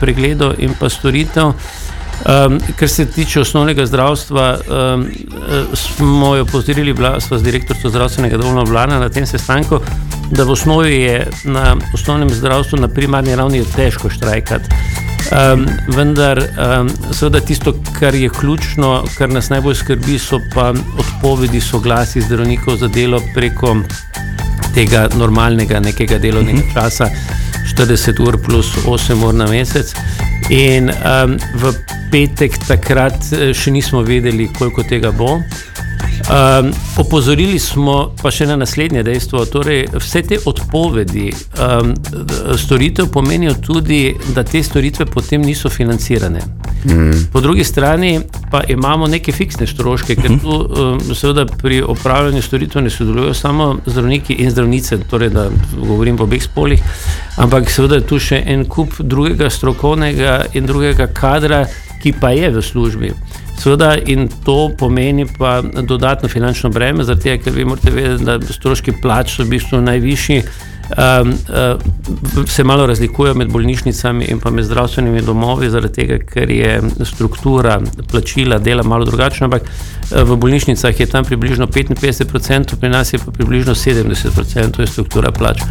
pregledov 0.00 0.58
in 0.58 0.74
pa 0.80 0.88
storitev 0.90 1.17
storitev. 1.18 1.52
Um, 2.18 2.60
kar 2.76 2.88
se 2.88 3.06
tiče 3.06 3.40
osnovnega 3.40 3.86
zdravstva, 3.86 4.58
um, 4.94 5.06
smo 5.74 6.36
jo 6.36 6.44
pozorili, 6.44 6.94
smo 7.20 7.38
z 7.38 7.42
direktorico 7.42 7.88
zdravstvenega 7.88 8.36
doma 8.36 8.62
Vlana 8.62 8.98
na 8.98 9.08
tem 9.08 9.26
sestanku, 9.26 9.78
da 10.30 10.44
v 10.44 10.50
osnovi 10.50 10.96
je 10.96 11.28
na 11.44 11.76
osnovnem 11.94 12.30
zdravstvu 12.30 12.78
na 12.78 12.88
primarni 12.88 13.36
ravni 13.36 13.64
težko 13.76 14.10
štrajkati. 14.10 14.64
Um, 15.30 15.66
vendar, 15.94 16.38
um, 16.38 16.90
seveda, 17.12 17.40
tisto, 17.40 17.74
kar 18.00 18.14
je 18.14 18.28
ključno, 18.28 19.04
kar 19.18 19.30
nas 19.30 19.50
najbolj 19.50 19.74
skrbi, 19.74 20.18
so 20.18 20.40
pa 20.54 20.72
odpovedi 20.98 21.60
soglasij 21.60 22.22
zdravnikov 22.22 22.76
za 22.76 22.88
delo 22.88 23.20
preko 23.34 23.76
tega 24.74 25.08
normalnega 25.16 25.80
nekega 25.80 26.18
delovnega 26.18 26.58
mhm. 26.58 26.74
časa, 26.74 27.10
40 27.76 28.20
ur 28.26 28.42
plus 28.42 28.74
8 28.86 29.24
ur 29.24 29.34
na 29.34 29.46
mesec. 29.46 29.94
In 30.48 30.88
um, 30.88 31.36
v 31.60 31.72
petek 32.12 32.56
takrat 32.64 33.32
eh, 33.36 33.50
še 33.52 33.72
nismo 33.74 34.02
vedeli, 34.06 34.48
koliko 34.56 34.84
tega 34.86 35.12
bo. 35.12 35.38
Um, 36.18 36.72
opozorili 36.96 37.58
smo 37.58 38.14
pa 38.22 38.30
še 38.30 38.46
na 38.46 38.56
naslednje 38.56 39.02
dejstvo. 39.06 39.44
Torej, 39.48 39.86
vse 39.94 40.22
te 40.26 40.38
odpovedi 40.44 41.30
um, 41.32 41.94
storitev 42.58 43.08
pomenijo 43.12 43.54
tudi, 43.62 44.12
da 44.34 44.44
te 44.44 44.62
storitve 44.62 45.06
potem 45.06 45.42
niso 45.42 45.70
financirane. 45.70 46.42
Mm. 46.84 47.30
Po 47.32 47.40
drugi 47.40 47.64
strani 47.64 48.20
pa 48.50 48.62
imamo 48.68 49.06
neke 49.06 49.32
fiksne 49.32 49.66
stroške, 49.66 50.16
ker 50.16 50.36
tu 50.42 50.52
um, 50.52 51.00
seveda 51.14 51.46
pri 51.62 51.80
opravljanju 51.82 52.42
storitev 52.42 52.82
ne 52.82 52.90
sodelujo 52.90 53.34
samo 53.34 53.76
zdravniki 53.86 54.34
in 54.42 54.50
zdravnice, 54.50 54.98
torej 55.10 55.30
da 55.30 55.48
govorim 55.76 56.16
po 56.16 56.28
obeh 56.28 56.42
spolih, 56.42 56.82
ampak 57.36 57.70
seveda 57.70 58.02
je 58.02 58.06
tu 58.10 58.20
še 58.20 58.42
en 58.46 58.64
kup 58.68 59.00
drugega 59.00 59.50
strokovnega 59.50 60.40
in 60.54 60.66
drugega 60.66 61.08
kadra, 61.14 61.64
ki 62.02 62.12
pa 62.20 62.30
je 62.36 62.50
v 62.50 62.62
službi. 62.62 63.12
Seveda, 63.58 63.96
in 64.06 64.28
to 64.44 64.70
pomeni 64.78 65.26
pa 65.38 65.62
dodatno 65.62 66.28
finančno 66.28 66.70
breme, 66.70 67.04
zato 67.04 67.34
ker 67.42 67.52
vi 67.52 67.64
morate 67.64 67.90
vedeti, 67.90 68.24
da 68.24 68.38
stroški 68.40 69.00
plač 69.02 69.34
so 69.36 69.42
v 69.42 69.56
bistvu 69.56 69.80
najvišji 69.82 70.42
um, 70.96 71.28
uh, 71.28 72.46
se 72.46 72.64
malo 72.64 72.86
razlikujejo 72.86 73.34
med 73.34 73.52
bolnišnicami 73.52 74.24
in 74.24 74.40
pa 74.40 74.50
med 74.50 74.64
zdravstvenimi 74.64 75.22
domovi, 75.22 75.70
zaradi 75.70 75.94
tega, 75.94 76.18
ker 76.18 76.50
je 76.50 76.80
struktura 77.04 77.80
plačila 78.10 78.58
dela 78.58 78.82
malo 78.82 79.04
drugačna. 79.04 79.44
Ampak 79.46 79.62
uh, 79.62 80.22
v 80.22 80.36
bolnišnicah 80.36 81.00
je 81.00 81.06
tam 81.06 81.24
približno 81.24 81.66
55%, 81.66 82.76
pri 82.80 82.88
nas 82.88 83.12
je 83.12 83.18
pa 83.18 83.30
približno 83.30 83.74
70%, 83.74 84.70
to 84.70 84.82
je 84.82 84.86
struktura 84.86 85.32
plač. 85.32 85.62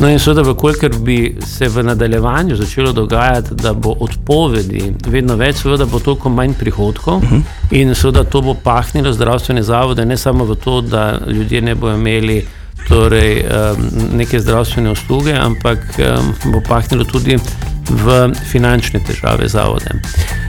No 0.00 0.08
in 0.08 0.18
seveda, 0.18 0.42
vkolikor 0.50 0.98
bi 0.98 1.36
se 1.46 1.68
v 1.68 1.82
nadaljevanju 1.82 2.56
začelo 2.56 2.92
dogajati, 2.92 3.54
da 3.54 3.72
bo 3.72 3.94
odpovedi 4.00 4.92
vedno 5.06 5.36
več, 5.36 5.62
seveda 5.62 5.86
bo 5.86 6.00
toliko 6.00 6.28
manj 6.28 6.54
prihodkov 6.58 7.16
uh 7.16 7.24
mhm. 7.24 7.36
-huh. 7.36 7.80
in 7.80 7.94
seveda 7.94 8.24
to 8.24 8.40
bo 8.42 8.54
pahnilo 8.54 9.12
zdravstvene 9.12 9.62
zavode, 9.62 10.06
ne 10.06 10.16
samo 10.16 10.44
v 10.44 10.54
to, 10.54 10.80
da 10.80 11.20
ljudje 11.26 11.60
ne 11.60 11.74
bodo 11.74 11.94
imeli 11.94 12.44
torej, 12.88 13.44
neke 14.12 14.40
zdravstvene 14.40 14.90
usluge, 14.90 15.34
ampak 15.34 15.78
bo 16.44 16.60
pahnilo 16.60 17.04
tudi 17.04 17.38
v 17.86 18.32
finančne 18.50 19.00
težave 19.00 19.48
zavode. 19.48 19.90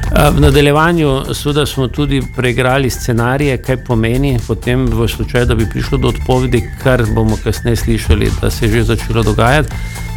V 0.07 0.39
nadaljevanju 0.39 1.33
smo 1.65 1.87
tudi 1.87 2.21
preigrali 2.35 2.89
scenarije, 2.89 3.57
kaj 3.57 3.77
pomeni 3.83 4.39
potem 4.47 4.85
v 4.85 5.07
slučaju, 5.07 5.45
da 5.45 5.55
bi 5.55 5.69
prišlo 5.69 5.97
do 5.97 6.07
odpovedi, 6.07 6.63
kar 6.83 7.03
bomo 7.13 7.37
kasneje 7.43 7.75
slišali, 7.75 8.31
da 8.41 8.49
se 8.49 8.65
je 8.65 8.71
že 8.71 8.83
začelo 8.83 9.23
dogajati. 9.23 9.69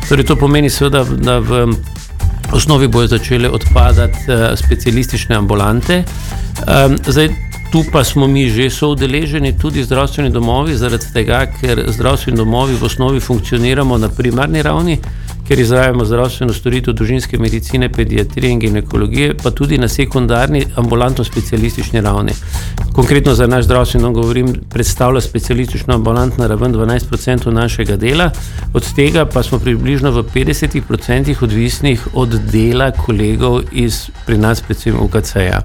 Torej, 0.08 0.26
to 0.26 0.36
pomeni 0.36 0.70
seveda, 0.70 1.04
da 1.04 1.38
v 1.38 1.66
osnovi 2.52 2.88
bojo 2.88 3.06
začele 3.06 3.50
odpadati 3.50 4.16
specialistične 4.56 5.36
ambulante. 5.36 6.04
Zdaj, 7.06 7.28
Tu 7.70 7.84
pa 7.92 8.04
smo 8.04 8.26
mi 8.26 8.48
že 8.50 8.70
soudeleženi, 8.70 9.58
tudi 9.58 9.84
zdravstveni 9.84 10.30
domovi, 10.30 10.74
zaradi 10.74 11.06
tega, 11.14 11.44
ker 11.60 11.84
zdravstveni 11.88 12.36
domovi 12.36 12.74
v 12.74 12.84
osnovi 12.84 13.20
funkcioniramo 13.20 13.98
na 13.98 14.08
primarni 14.08 14.62
ravni, 14.62 14.98
ker 15.46 15.58
izvajamo 15.58 16.04
zdravstveno 16.04 16.52
storitev 16.52 16.94
družinske 16.98 17.38
medicine, 17.38 17.88
pediatrije 17.92 18.52
in 18.52 18.58
ginekologije, 18.58 19.36
pa 19.42 19.50
tudi 19.50 19.78
na 19.78 19.88
sekundarni, 19.88 20.64
ambulantno-specialistični 20.82 22.02
ravni. 22.02 22.34
Konkretno 22.92 23.34
za 23.34 23.46
naš 23.46 23.64
zdravstveni 23.64 24.02
dom 24.02 24.14
govorim, 24.14 24.52
predstavlja 24.70 25.20
specialistično 25.20 25.94
ambulantno 25.94 26.46
raven 26.46 26.74
12% 26.74 27.50
našega 27.50 27.96
dela, 27.96 28.30
od 28.74 28.94
tega 28.94 29.24
pa 29.26 29.42
smo 29.42 29.58
približno 29.58 30.10
v 30.10 30.26
50% 30.34 31.42
odvisnih 31.42 32.08
od 32.14 32.40
dela 32.52 32.90
kolegov 32.90 33.60
iz 33.72 34.08
pri 34.26 34.38
nas, 34.38 34.60
predvsem 34.60 34.98
UKC-ja. 35.00 35.62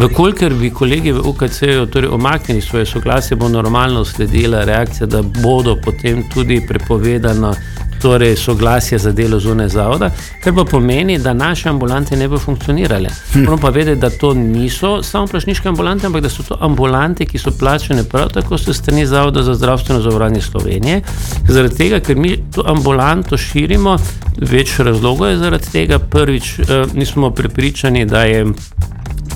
Vkolikor 0.00 0.54
bi 0.54 0.70
kolegi 0.70 1.12
v 1.12 1.20
UKC-ju 1.28 1.86
torej 1.86 2.08
omaknili 2.08 2.60
svoje 2.60 2.86
soglasje, 2.86 3.36
bo 3.36 3.48
normalno 3.48 4.04
sledila 4.04 4.64
reakcija, 4.64 5.06
da 5.06 5.22
bodo 5.22 5.76
potem 5.84 6.22
tudi 6.34 6.62
prepovedano 6.68 7.54
torej 8.02 8.36
soglasje 8.36 8.98
za 8.98 9.12
delo 9.12 9.40
zunaj 9.40 9.68
zavoda, 9.68 10.10
kar 10.44 10.54
pa 10.54 10.64
pomeni, 10.64 11.18
da 11.18 11.32
naše 11.32 11.68
ambulante 11.68 12.16
ne 12.16 12.28
bo 12.28 12.38
funkcionirale. 12.38 13.08
Hm. 13.32 13.38
Moramo 13.38 13.58
pa 13.58 13.68
vedeti, 13.68 14.00
da 14.00 14.10
to 14.10 14.34
niso 14.34 15.02
samo 15.02 15.26
plašniške 15.26 15.68
ambulante, 15.68 16.06
ampak 16.06 16.22
da 16.22 16.28
so 16.28 16.42
to 16.42 16.56
ambulante, 16.60 17.26
ki 17.26 17.38
so 17.38 17.50
plačene 17.58 18.04
prav 18.04 18.28
tako 18.28 18.58
s 18.58 18.76
strani 18.76 19.06
Zavoda 19.06 19.42
za 19.42 19.54
zdravstveno 19.54 20.00
zavarovanje 20.00 20.40
Slovenije. 20.40 21.02
Zaradi 21.48 21.76
tega, 21.76 22.00
ker 22.00 22.16
mi 22.16 22.38
to 22.54 22.64
ambulanto 22.66 23.36
širimo, 23.36 23.96
več 24.38 24.78
razlogov 24.78 25.28
je 25.28 25.36
zaradi 25.36 25.72
tega. 25.72 25.98
Prvič, 25.98 26.58
eh, 26.58 26.86
nismo 26.94 27.30
prepričani, 27.30 28.06
da 28.06 28.22
je 28.24 28.46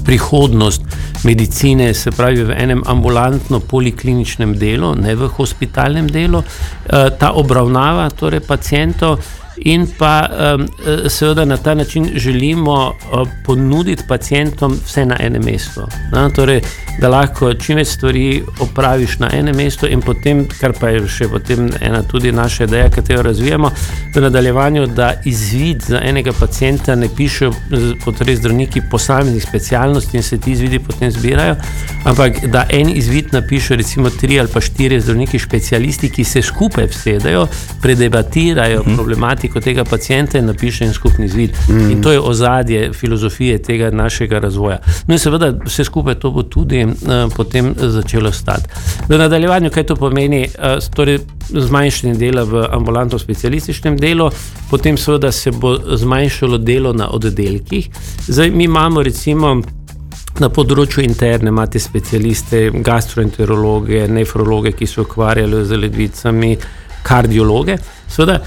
prihodnost 0.05 0.83
medicine, 1.25 1.95
se 1.95 2.11
pravi 2.11 2.45
v 2.45 2.57
enem 2.59 2.83
ambulantno-polikliničnem 2.87 4.57
delu, 4.59 4.95
ne 4.95 5.15
v 5.17 5.29
hospitalnem 5.39 6.11
delu, 6.11 6.43
eh, 6.43 7.11
ta 7.19 7.33
obravnava 7.33 8.11
torej 8.11 8.41
pacijentov 8.41 9.19
in 9.57 9.87
pa 9.99 10.29
um, 10.29 10.67
seveda 11.09 11.45
na 11.45 11.57
ta 11.57 11.75
način 11.75 12.11
želimo 12.15 12.89
uh, 12.89 13.29
ponuditi 13.45 14.03
pacijentom 14.09 14.79
vse 14.85 15.07
na 15.07 15.17
enem 15.21 15.43
mestu. 15.45 15.87
Na, 16.13 16.31
torej, 16.31 16.61
da 17.01 17.09
lahko 17.09 17.55
čim 17.55 17.77
več 17.77 17.89
stvari 17.89 18.43
opraviš 18.61 19.19
na 19.19 19.31
enem 19.33 19.57
mestu, 19.57 19.87
in 19.87 20.01
potem, 20.01 20.45
kar 20.61 20.73
pa 20.81 20.89
je 20.89 21.07
še 21.09 21.29
ena 21.81 22.03
tudi 22.03 22.33
naša 22.33 22.65
ideja, 22.65 22.91
ki 22.91 23.13
jo 23.13 23.23
razvijamo, 23.23 23.71
v 24.15 24.21
nadaljevanju, 24.21 24.87
da 24.87 25.13
izvid 25.25 25.83
za 25.83 26.01
enega 26.05 26.33
pacijenta 26.33 26.95
ne 26.95 27.09
pišejo 27.17 27.53
potrebni 28.05 28.37
zdravniki 28.37 28.83
posameznih 28.91 29.43
specialnosti 29.43 30.17
in 30.17 30.23
se 30.23 30.39
ti 30.39 30.53
izvidi 30.53 30.79
potem 30.79 31.11
zbirajo, 31.11 31.57
ampak 32.05 32.47
da 32.47 32.67
en 32.71 32.97
izvid 32.97 33.33
napiše 33.33 33.77
recimo 33.77 34.11
tri 34.11 34.41
ali 34.41 34.49
pa 34.53 34.61
štiri 34.61 35.01
zdravniki 35.01 35.39
specialisti, 35.39 36.11
ki 36.11 36.25
se 36.25 36.43
skupaj 36.43 36.87
vsedajo, 36.87 37.47
predebatirajo 37.83 38.83
hmm. 38.83 38.97
problematiko 38.97 39.44
problematiko 39.45 39.61
tega 39.61 39.85
pacijenta 39.85 40.39
in 40.39 40.47
napiše 40.47 40.85
en 40.85 40.93
skupni 40.93 41.29
zvid. 41.29 41.51
Mm. 41.69 41.91
In 41.91 42.03
to 42.03 42.13
je 42.13 42.21
ozadje 42.21 42.93
filozofije 42.93 43.63
tega 43.63 43.91
našega 43.91 44.39
razvoja. 44.39 44.79
No 45.07 45.15
in 45.15 45.19
seveda 45.19 45.53
vse 45.65 45.85
skupaj 45.85 46.15
to 46.15 46.31
bo 46.31 46.43
tudi 46.43 46.85
uh, 46.85 47.33
potem 47.37 47.75
začelo 47.79 48.33
stati. 48.33 48.69
V 49.09 49.19
nadaljevanju, 49.19 49.71
kaj 49.71 49.87
to 49.87 49.97
pomeni, 49.97 50.49
uh, 50.49 50.79
torej 50.95 51.19
zmanjšanje 51.51 52.15
dela 52.15 52.45
v 52.45 52.67
ambulantno-specialističnem 52.73 53.99
delu, 53.99 54.31
potem 54.71 54.97
seveda 54.97 55.33
se 55.33 55.51
bo 55.51 55.77
zmanjšalo 55.97 56.59
delo 56.59 56.93
na 56.93 57.11
oddelkih. 57.11 57.89
Zdaj, 58.29 58.51
mi 58.51 58.65
imamo 58.65 59.03
recimo 59.03 59.63
Na 60.35 60.49
področju 60.51 60.99
interne 61.05 61.53
imate 61.53 61.79
specialiste, 61.79 62.73
gastroenterologe, 62.83 64.09
nefrologe, 64.11 64.73
ki 64.75 64.87
se 64.87 65.01
ukvarjajo 65.05 65.61
z 65.65 65.79
ledvicami, 65.79 66.57
kardiologe. 67.07 67.77
Seveda, 68.11 68.41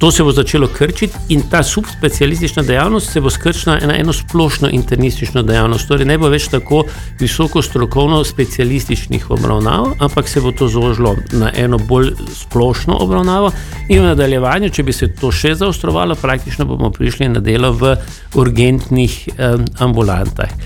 To 0.00 0.10
se 0.10 0.22
bo 0.22 0.32
začelo 0.32 0.68
krčiti 0.68 1.18
in 1.28 1.42
ta 1.50 1.62
subspecialistična 1.62 2.62
dejavnost 2.62 3.12
se 3.12 3.20
bo 3.20 3.30
skrčila 3.30 3.78
na 3.86 3.96
eno 3.98 4.12
splošno 4.12 4.68
internistično 4.72 5.42
dejavnost. 5.42 5.88
Torej, 5.88 6.06
ne 6.08 6.16
bo 6.18 6.30
več 6.32 6.46
tako 6.48 6.86
visoko 7.20 7.60
strokovno 7.62 8.22
specialističnih 8.24 9.30
obravnav, 9.30 9.92
ampak 9.98 10.28
se 10.28 10.40
bo 10.40 10.52
to 10.56 10.68
zožilo 10.68 11.16
na 11.32 11.50
eno 11.54 11.78
bolj 11.78 12.14
splošno 12.32 12.96
obravnavo. 12.96 13.52
In 13.88 14.00
v 14.00 14.06
nadaljevanju, 14.06 14.70
če 14.70 14.82
bi 14.82 14.92
se 14.92 15.10
to 15.20 15.32
še 15.32 15.52
zaostrovalo, 15.60 16.16
praktično 16.16 16.64
bomo 16.64 16.88
prišli 16.90 17.28
na 17.28 17.44
delo 17.44 17.72
v 17.72 17.92
urgentnih 18.40 19.18
um, 19.36 19.68
ambulantah. 19.84 20.56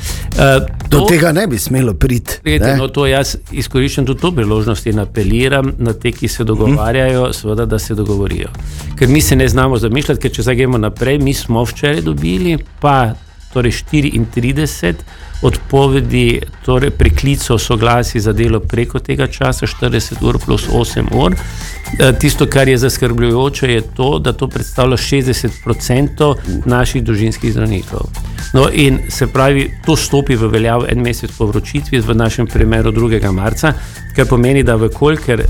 Do 0.88 1.00
to, 1.00 1.06
tega 1.10 1.32
ne 1.32 1.46
bi 1.46 1.58
smelo 1.58 1.94
priti. 1.94 2.38
No, 2.78 2.86
to 2.88 3.06
jaz 3.06 3.34
izkoriščam 3.50 4.06
tudi 4.06 4.20
to 4.20 4.30
priložnost 4.34 4.86
in 4.86 5.02
apeliram 5.02 5.72
na 5.78 5.92
te, 5.92 6.12
ki 6.14 6.28
se 6.28 6.44
dogovarjajo, 6.44 7.24
hmm. 7.24 7.34
seveda, 7.34 7.66
da 7.66 7.78
se 7.78 7.94
dogovorijo. 7.98 8.50
Ker 8.98 9.08
mi 9.08 9.23
se 9.24 9.36
ne 9.36 9.48
znamo 9.48 9.78
zamišljati, 9.78 10.20
ker 10.20 10.32
če 10.32 10.42
zagemo 10.42 10.78
naprej, 10.78 11.18
mi 11.18 11.32
smo 11.34 11.62
včeraj 11.64 12.02
dobili 12.04 12.58
pa 12.80 13.14
torej 13.54 13.72
34 13.92 14.94
odpovedi, 15.42 16.40
torej 16.64 16.90
priklicov 16.90 17.58
soglasij 17.58 18.20
za 18.20 18.32
delo 18.32 18.60
preko 18.60 18.98
tega 18.98 19.26
časa, 19.26 19.66
40 19.66 20.22
ur 20.24 20.38
plus 20.44 20.68
8 20.68 21.08
ur. 21.12 21.34
E, 21.34 22.12
tisto, 22.20 22.46
kar 22.46 22.68
je 22.68 22.78
zaskrbljujoče, 22.78 23.72
je 23.72 23.82
to, 23.96 24.18
da 24.18 24.32
to 24.32 24.48
predstavlja 24.48 24.96
60% 24.96 26.34
naših 26.64 27.04
družinskih 27.04 27.52
zdravnikov. 27.52 28.08
No, 28.54 28.68
in 28.72 28.98
se 29.08 29.26
pravi, 29.26 29.70
to 29.86 29.96
stopi 29.96 30.36
v 30.36 30.48
veljavo 30.48 30.86
en 30.88 31.00
mesec 31.00 31.32
po 31.38 31.46
vročitvi, 31.46 32.00
v 32.00 32.14
našem 32.14 32.46
primeru 32.46 32.92
2. 32.92 33.32
marca, 33.32 33.72
kar 34.16 34.28
pomeni, 34.28 34.62
da 34.62 34.76
v 34.76 34.92
kolikor 34.92 35.44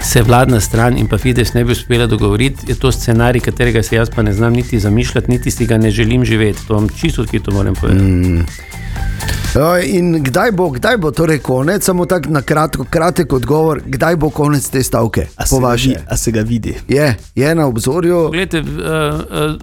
se 0.00 0.22
vladna 0.22 0.60
stran 0.60 0.98
in 0.98 1.06
pa 1.06 1.18
Fides 1.18 1.54
ne 1.54 1.64
bi 1.64 1.72
uspela 1.72 2.06
dogovoriti, 2.06 2.70
je 2.70 2.74
to 2.74 2.92
scenarij, 2.92 3.40
katerega 3.40 3.82
se 3.82 3.96
jaz 3.96 4.10
pa 4.14 4.22
ne 4.22 4.32
znam 4.32 4.52
niti 4.52 4.78
zamišljati, 4.78 5.30
niti 5.30 5.50
si 5.50 5.66
ga 5.66 5.78
ne 5.78 5.90
želim 5.90 6.24
živeti. 6.24 6.66
To 6.66 6.74
vam 6.74 6.88
čisto 6.88 7.22
odkrito 7.22 7.50
moram 7.50 7.74
povedati. 7.74 8.04
Mm. 8.04 8.46
In 9.84 10.22
kdaj 10.22 10.52
bo, 10.52 10.70
kdaj 10.70 10.96
bo 10.96 11.10
torej 11.10 11.38
konec, 11.38 11.84
samo 11.84 12.06
tako 12.06 12.30
na 12.30 12.42
kratko, 12.42 12.84
kratek 12.84 13.32
odgovor, 13.32 13.80
kdaj 13.86 14.16
bo 14.16 14.30
konec 14.30 14.68
te 14.68 14.82
stavke? 14.82 15.26
A 15.36 15.46
se, 15.46 15.56
vi, 15.84 15.96
a 16.08 16.16
se 16.16 16.30
ga 16.30 16.40
vidi? 16.40 16.74
Je, 16.88 17.16
je 17.34 17.54
na 17.54 17.66
obzorju. 17.66 18.28
Glede, 18.32 18.60
uh, 18.60 18.66
uh, 18.66 19.56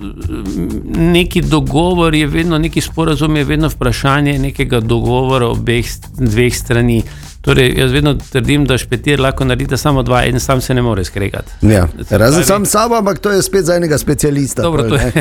neki 0.98 1.42
dogovor 1.42 2.16
je 2.16 2.28
vedno, 2.28 2.58
neki 2.58 2.82
sporazum 2.82 3.36
je 3.36 3.44
vedno 3.44 3.70
vprašanje 3.70 4.40
nekega 4.40 4.80
dogovora 4.80 5.48
obeh 5.48 5.86
dveh 6.18 6.58
strani. 6.58 7.04
Torej, 7.46 7.74
jaz 7.78 7.92
vedno 7.92 8.16
trdim, 8.32 8.66
da 8.66 8.78
špetir 8.78 9.20
lahko 9.22 9.46
naredite 9.46 9.78
samo 9.78 10.04
dva, 10.04 10.24
en 10.26 10.40
sam 10.40 10.62
se 10.62 10.74
ne 10.74 10.82
more 10.82 11.04
skregati. 11.06 11.52
Ja. 11.62 11.88
Razen 12.10 12.44
sam 12.44 12.66
sabo, 12.66 12.96
ampak 12.96 13.20
to 13.20 13.32
je 13.32 13.42
spet 13.42 13.66
za 13.66 13.76
enega 13.76 13.98
specialista. 13.98 14.62
Dobro, 14.62 14.84
to 14.90 14.96
je. 14.96 15.12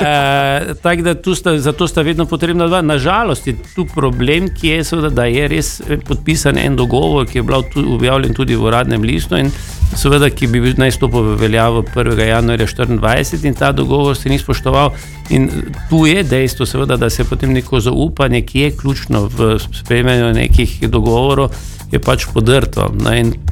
e, 0.00 0.74
tak, 0.82 0.98
sta, 1.36 1.58
zato 1.58 1.88
sta 1.88 2.02
vedno 2.02 2.24
potrebna 2.26 2.66
dva. 2.66 2.80
Nažalost 2.82 3.46
je 3.46 3.56
tu 3.74 3.84
problem, 3.94 4.48
ki 4.60 4.68
je, 4.68 4.84
seveda, 4.84 5.10
da 5.10 5.24
je 5.24 5.48
res 5.48 5.82
podpisan 6.08 6.58
en 6.58 6.76
dogovor, 6.76 7.26
ki 7.28 7.38
je 7.38 7.42
bil 7.42 7.60
objavljen 7.94 8.34
tudi 8.34 8.56
v 8.56 8.64
uradnem 8.64 9.04
listu 9.04 9.36
in 9.36 9.52
seveda, 9.96 10.30
ki 10.30 10.48
bi 10.48 10.72
naj 10.80 10.96
stopil 10.96 11.32
v 11.32 11.36
veljavo 11.42 11.84
1. 11.94 12.24
januarja 12.28 12.66
2024 12.66 13.46
in 13.48 13.54
ta 13.54 13.72
dogovor 13.72 14.16
se 14.16 14.28
ni 14.28 14.38
spoštoval. 14.38 14.92
In 15.30 15.50
tu 15.90 16.06
je 16.06 16.22
dejstvo, 16.24 16.66
seveda, 16.66 16.96
da 16.96 17.10
se 17.10 17.24
potem 17.24 17.52
neko 17.52 17.80
zaupanje, 17.80 18.40
ki 18.42 18.60
je 18.60 18.70
ključno 18.76 19.26
v 19.28 19.58
spremljanju 19.58 20.32
nekih 20.34 20.78
dogovorov, 20.88 21.17
dogovoru, 21.18 21.48
je 21.92 21.98
pač 21.98 22.26
podrto. 22.32 22.92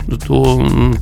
To, 0.06 0.38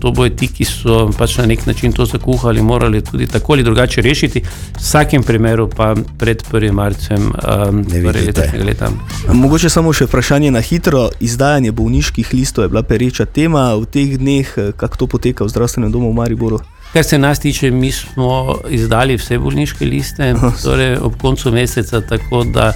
to 0.00 0.12
bojo 0.16 0.30
ti, 0.32 0.48
ki 0.48 0.64
so 0.64 1.10
pač 1.18 1.36
na 1.42 1.46
nek 1.50 1.66
način 1.66 1.92
to 1.92 2.06
zakuhali, 2.06 2.62
morali 2.62 3.02
tudi 3.04 3.26
tako 3.26 3.52
ali 3.52 3.62
drugače 3.62 4.02
rešiti. 4.02 4.40
V 4.40 4.80
vsakem 4.80 5.22
primeru 5.22 5.68
pa 5.68 5.94
pred 6.18 6.42
1. 6.52 6.72
marcem 6.72 7.20
um, 7.20 7.84
letošnjega 7.90 8.64
leta. 8.64 8.88
Mogoče 9.32 9.68
samo 9.68 9.92
še 9.92 10.06
vprašanje 10.06 10.50
na 10.54 10.62
hitro. 10.62 11.10
Izdajanje 11.20 11.72
bolniških 11.72 12.32
listov 12.32 12.64
je 12.64 12.72
bila 12.72 12.82
pereča 12.82 13.26
tema 13.26 13.74
v 13.74 13.84
teh 13.84 14.16
dneh, 14.18 14.54
kako 14.76 14.96
to 14.96 15.06
poteka 15.06 15.44
v 15.44 15.52
zdravstvenem 15.52 15.92
domu 15.92 16.14
v 16.14 16.22
Mariboru. 16.22 16.62
Kar 16.94 17.04
se 17.04 17.18
nas 17.18 17.42
tiče, 17.42 17.72
mi 17.74 17.90
smo 17.92 18.62
izdali 18.70 19.18
vse 19.18 19.38
bolniške 19.42 19.84
liste, 19.84 20.30
torej 20.62 20.96
ob 21.02 21.18
koncu 21.18 21.50
meseca, 21.50 22.00
tako 22.00 22.44
da 22.46 22.70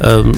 um, 0.00 0.32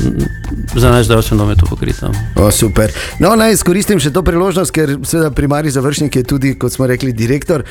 za 0.75 0.91
naš 0.91 1.07
zdravstveno 1.07 1.43
dom 1.43 1.51
je 1.51 1.57
to 1.57 1.67
pokrito. 1.67 2.11
O, 2.37 2.51
super. 2.51 2.93
No, 3.19 3.37
naj 3.37 3.53
izkoristim 3.53 4.01
še 4.01 4.13
to 4.13 4.23
priložnost, 4.23 4.75
ker 4.75 4.99
seveda 5.05 5.31
primarni 5.31 5.71
završnik 5.71 6.17
je 6.17 6.23
tudi, 6.23 6.55
kot 6.59 6.73
smo 6.73 6.87
rekli, 6.87 7.13
direktor. 7.13 7.65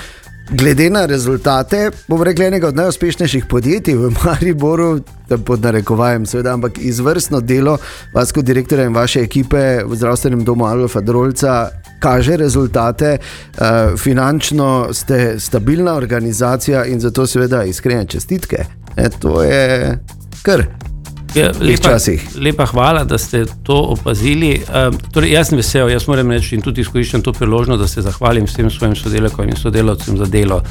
Glede 0.48 0.86
na 0.90 1.06
rezultate, 1.06 1.90
bom 2.08 2.22
rekel, 2.24 2.46
enega 2.48 2.70
od 2.70 2.76
najuspešnejših 2.76 3.50
podjetij 3.52 3.98
v 4.00 4.12
Mariboru, 4.24 5.02
pod 5.46 5.64
narekovajem, 5.64 6.26
seveda, 6.26 6.54
ampak 6.56 6.80
izvrstno 6.80 7.42
delo 7.44 7.76
vas 8.14 8.32
kot 8.32 8.48
direktorja 8.48 8.86
in 8.88 8.96
vaše 8.96 9.26
ekipe 9.28 9.84
v 9.84 9.96
zdravstvenem 9.96 10.46
domu 10.48 10.66
Alfa 10.66 11.02
Drolca 11.02 11.68
kaže 12.00 12.38
rezultate. 12.38 13.18
Uh, 13.18 14.00
finančno 14.00 14.94
ste 14.94 15.40
stabilna 15.40 15.94
organizacija 15.94 16.86
in 16.86 17.00
zato 17.00 17.28
seveda 17.28 17.64
iskrene 17.64 18.06
čestitke. 18.06 18.66
E, 18.96 19.10
to 19.20 19.44
je 19.44 20.00
kar. 20.44 20.87
Ja, 21.38 21.52
lepa, 21.62 21.98
lepa 22.42 22.66
hvala, 22.66 23.04
da 23.04 23.18
ste 23.18 23.44
to 23.64 23.76
opazili. 23.94 24.62
Uh, 24.62 24.96
torej, 25.14 25.36
jaz 25.36 25.52
sem 25.52 25.60
vesel, 25.60 25.90
jaz 25.94 26.08
moram 26.10 26.32
reči 26.34 26.56
in 26.58 26.64
tudi 26.66 26.82
izkoriščam 26.82 27.22
to 27.22 27.34
priložnost, 27.38 27.82
da 27.82 27.88
se 27.88 28.02
zahvalim 28.02 28.48
vsem 28.50 28.72
svojim 28.74 28.96
sodelavkam 28.98 29.50
in 29.50 29.60
sodelavcem 29.60 30.18
za 30.18 30.26
delo. 30.26 30.62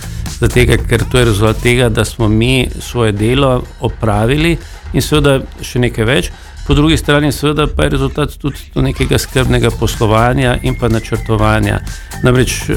Zatega, 0.41 0.81
ker 0.89 1.05
to 1.11 1.21
je 1.23 1.29
rezultat 1.31 1.63
tega, 1.63 1.89
da 1.89 2.05
smo 2.05 2.29
mi 2.29 2.67
svoje 2.81 3.13
delo 3.13 3.63
opravili 3.81 4.57
in 4.93 5.03
seveda 5.03 5.39
še 5.63 5.87
nekaj 5.87 6.11
več. 6.11 6.33
Po 6.67 6.75
drugi 6.75 6.97
strani, 6.97 7.33
seveda, 7.33 7.67
pa 7.77 7.85
je 7.85 7.91
rezultat 7.91 8.33
tudi 8.43 8.59
nekega 8.75 9.19
skrbnega 9.19 9.71
poslovanja 9.71 10.57
in 10.63 10.75
pa 10.75 10.89
načrtovanja. 10.89 11.79
Namreč 12.23 12.55
uh, 12.69 12.77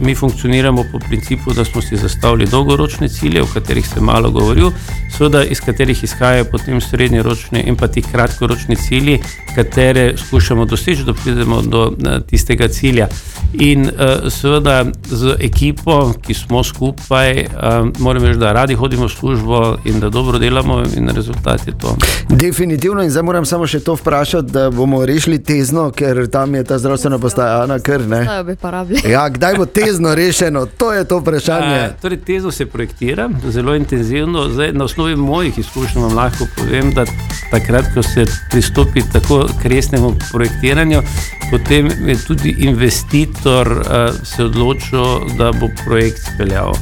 mi 0.00 0.14
funkcioniramo 0.14 0.84
po 0.92 0.98
principu, 0.98 1.52
da 1.54 1.64
smo 1.64 1.82
si 1.82 1.96
zastavili 1.96 2.46
dolgoročne 2.50 3.08
cilje, 3.08 3.42
o 3.42 3.46
katerih 3.54 3.88
se 3.88 4.00
malo 4.00 4.30
govori, 4.30 4.62
seveda 5.16 5.44
iz 5.44 5.60
katerih 5.60 6.04
izhajajo 6.04 6.44
potem 6.50 6.80
srednjeročni 6.80 7.60
in 7.60 7.76
pa 7.76 7.88
ti 7.88 8.02
kratkoročni 8.02 8.76
cilji, 8.76 9.20
katere 9.54 10.14
skušamo 10.16 10.64
doseči, 10.64 11.04
da 11.04 11.14
pridemo 11.14 11.62
do 11.62 11.86
uh, 11.86 12.18
tistega 12.26 12.68
cilja. 12.68 13.08
In 13.52 13.80
uh, 13.80 14.32
seveda 14.32 14.84
z 15.04 15.36
ekipo, 15.40 16.12
ki 16.26 16.34
smo 16.34 16.64
skupaj, 16.64 17.44
uh, 17.44 17.88
moram 17.98 18.24
reči, 18.24 18.38
da 18.38 18.52
radi 18.52 18.74
hodimo 18.74 19.06
v 19.06 19.08
službo 19.08 19.76
in 19.84 20.00
da 20.00 20.10
dobro 20.10 20.38
delamo, 20.38 20.82
in 20.96 21.08
rezultat 21.08 21.66
je 21.66 21.72
to. 21.78 21.96
Definitivno 22.28 23.02
in 23.02 23.10
zdaj 23.10 23.22
moram 23.22 23.44
samo 23.44 23.66
še 23.66 23.80
to 23.80 23.94
vprašati, 23.96 24.52
da 24.52 24.70
bomo 24.70 25.00
rešili 25.06 25.38
tezno, 25.42 25.90
ker 25.90 26.26
tam 26.26 26.54
je 26.54 26.64
ta 26.64 26.78
zdravstvena 26.78 27.18
postaja 27.18 27.66
na 27.66 27.78
krne. 27.78 28.26
Ja, 29.08 29.28
kdaj 29.28 29.56
bo 29.56 29.66
tezno 29.66 30.14
rešeno? 30.14 30.66
To 30.66 30.92
je 30.92 31.04
to 31.08 31.18
vprašanje. 31.18 31.80
A, 31.80 31.88
torej, 32.02 32.20
tezo 32.20 32.50
se 32.50 32.66
projektira 32.66 33.30
zelo 33.48 33.74
intenzivno. 33.74 34.48
Zdaj, 34.52 34.72
na 34.72 34.84
osnovi 34.84 35.16
mojih 35.16 35.58
izkušenj 35.58 36.02
vam 36.02 36.14
lahko 36.14 36.46
povem, 36.56 36.92
da 36.92 37.06
takrat, 37.50 37.88
ko 37.94 38.02
se 38.02 38.26
pristopi 38.50 39.02
tako 39.12 39.46
k 39.62 39.72
resnemu 39.72 40.12
projektiranju, 40.32 41.02
potem 41.50 41.88
je 42.06 42.16
tudi 42.26 42.56
investitor 42.58 43.37
uh, 43.46 44.14
se 44.24 44.44
odločil, 44.44 45.36
da 45.38 45.52
bo 45.52 45.68
projekt 45.84 46.18
speljal. 46.34 46.72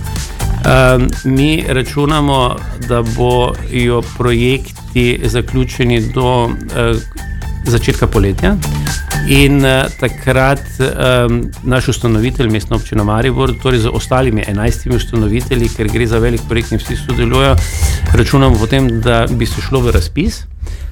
Um, 0.67 1.09
mi 1.25 1.65
računamo, 1.69 2.57
da 2.89 3.03
bojo 3.03 4.03
projekti 4.17 5.21
zaključeni 5.25 6.01
do 6.01 6.45
uh, 6.45 6.53
začetka 7.65 8.07
poletja. 8.07 8.57
In 9.29 9.57
uh, 9.57 9.71
takrat 10.01 10.63
um, 10.79 11.43
naš 11.63 11.89
ustanovitelj, 11.89 12.51
mestna 12.51 12.77
občina 12.77 13.05
Maribor, 13.05 13.53
torej 13.63 13.79
z 13.79 13.93
ostalimi 13.93 14.45
enajstimi 14.47 14.97
ustanovitelji, 14.97 15.69
ker 15.77 15.89
gre 15.93 16.07
za 16.07 16.19
velik 16.19 16.41
projekt 16.49 16.73
in 16.73 16.79
vsi 16.79 16.97
sodelujo, 16.97 17.57
računamo 18.15 18.59
potem, 18.59 19.01
da 19.01 19.27
bi 19.31 19.47
se 19.47 19.61
šlo 19.61 19.81
v 19.81 19.95
razpis. 19.99 20.45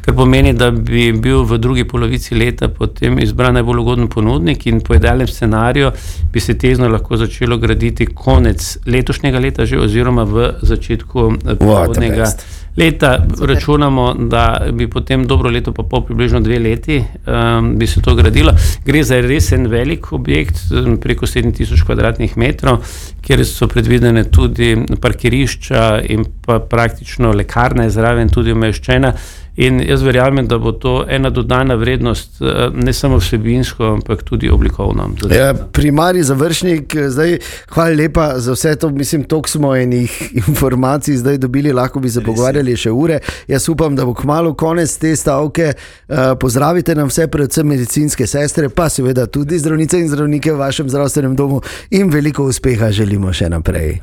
Kar 0.04 0.14
pomeni, 0.14 0.52
da 0.52 0.70
bi 0.70 1.12
bil 1.12 1.44
v 1.48 1.58
drugi 1.58 1.84
polovici 1.88 2.34
leta 2.34 2.68
potem 2.68 3.18
izbran 3.24 3.54
najbolj 3.56 3.78
ugoden 3.80 4.08
ponudnik 4.12 4.66
in 4.66 4.80
po 4.84 4.94
idealnem 4.94 5.26
scenariju 5.26 5.92
bi 6.32 6.40
se 6.40 6.58
tezno 6.58 6.88
lahko 6.88 7.16
začelo 7.16 7.58
graditi 7.58 8.06
konec 8.06 8.76
letošnjega 8.86 9.38
leta 9.38 9.66
že 9.66 9.80
oziroma 9.80 10.24
v 10.24 10.50
začetku 10.62 11.30
prihodnega 11.58 12.28
leta. 12.76 13.26
Računamo, 13.40 14.14
da 14.18 14.66
bi 14.72 14.90
potem 14.90 15.26
dobro 15.26 15.50
leto 15.50 15.72
pa 15.72 15.82
pol, 15.82 16.02
približno 16.04 16.40
dve 16.40 16.58
leti, 16.58 16.98
um, 17.26 17.78
bi 17.78 17.86
se 17.86 18.02
to 18.02 18.14
gradilo. 18.14 18.52
Gre 18.84 19.04
za 19.04 19.20
res 19.20 19.52
en 19.52 19.68
velik 19.70 20.12
objekt, 20.12 20.58
preko 21.00 21.26
7000 21.26 21.86
km2, 21.86 22.76
kjer 23.22 23.44
so 23.46 23.68
predvidene 23.70 24.24
tudi 24.24 24.74
parkirišča 25.00 26.02
in 26.08 26.26
pa 26.46 26.58
praktično 26.58 27.32
lekarna 27.32 27.86
je 27.86 27.94
zraven 27.94 28.28
tudi 28.28 28.52
umeščena. 28.52 29.14
In 29.56 29.78
jaz 29.86 30.02
verjamem, 30.02 30.46
da 30.50 30.58
bo 30.58 30.72
to 30.72 31.04
ena 31.08 31.30
dodana 31.30 31.74
vrednost, 31.74 32.40
eh, 32.42 32.70
ne 32.74 32.92
samo 32.92 33.16
vsebinsko, 33.16 33.84
ampak 33.84 34.22
tudi 34.22 34.50
oblikovno. 34.50 35.10
Ja, 35.30 35.54
Primarni 35.54 36.22
završnik, 36.22 36.96
zdaj, 37.08 37.38
hvala 37.70 37.94
lepa 37.94 38.32
za 38.36 38.52
vse 38.52 38.76
to. 38.76 38.90
Mislim, 38.90 39.24
toliko 39.24 39.48
smo 39.48 39.76
enih 39.76 40.32
informacij 40.48 41.16
zdaj 41.16 41.38
dobili, 41.38 41.72
lahko 41.72 42.00
bi 42.00 42.10
se 42.10 42.20
Res 42.20 42.26
pogovarjali 42.26 42.76
še 42.76 42.90
ure. 42.90 43.20
Jaz 43.48 43.68
upam, 43.68 43.96
da 43.96 44.04
bo 44.04 44.14
kmalo 44.14 44.54
konec 44.54 44.96
te 44.98 45.16
stavke. 45.16 45.72
Uh, 46.08 46.16
pozdravite 46.40 46.94
nam 46.94 47.08
vse, 47.08 47.28
predvsem 47.30 47.66
medicinske 47.66 48.26
sestre, 48.26 48.68
pa 48.68 48.88
seveda 48.88 49.26
tudi 49.26 49.58
zdravnice 49.58 50.00
in 50.00 50.08
zdravnike 50.08 50.52
v 50.52 50.58
vašem 50.58 50.90
zdravstvenem 50.90 51.36
domu 51.36 51.60
in 51.90 52.10
veliko 52.10 52.44
uspeha 52.50 52.90
želimo 52.90 53.32
še 53.32 53.48
naprej. 53.48 54.00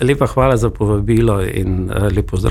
Lepa 0.00 0.26
hvala 0.32 0.56
za 0.56 0.70
povabilo 0.70 1.42
in 1.44 1.90
lepo 2.16 2.36
zdrav. 2.36 2.42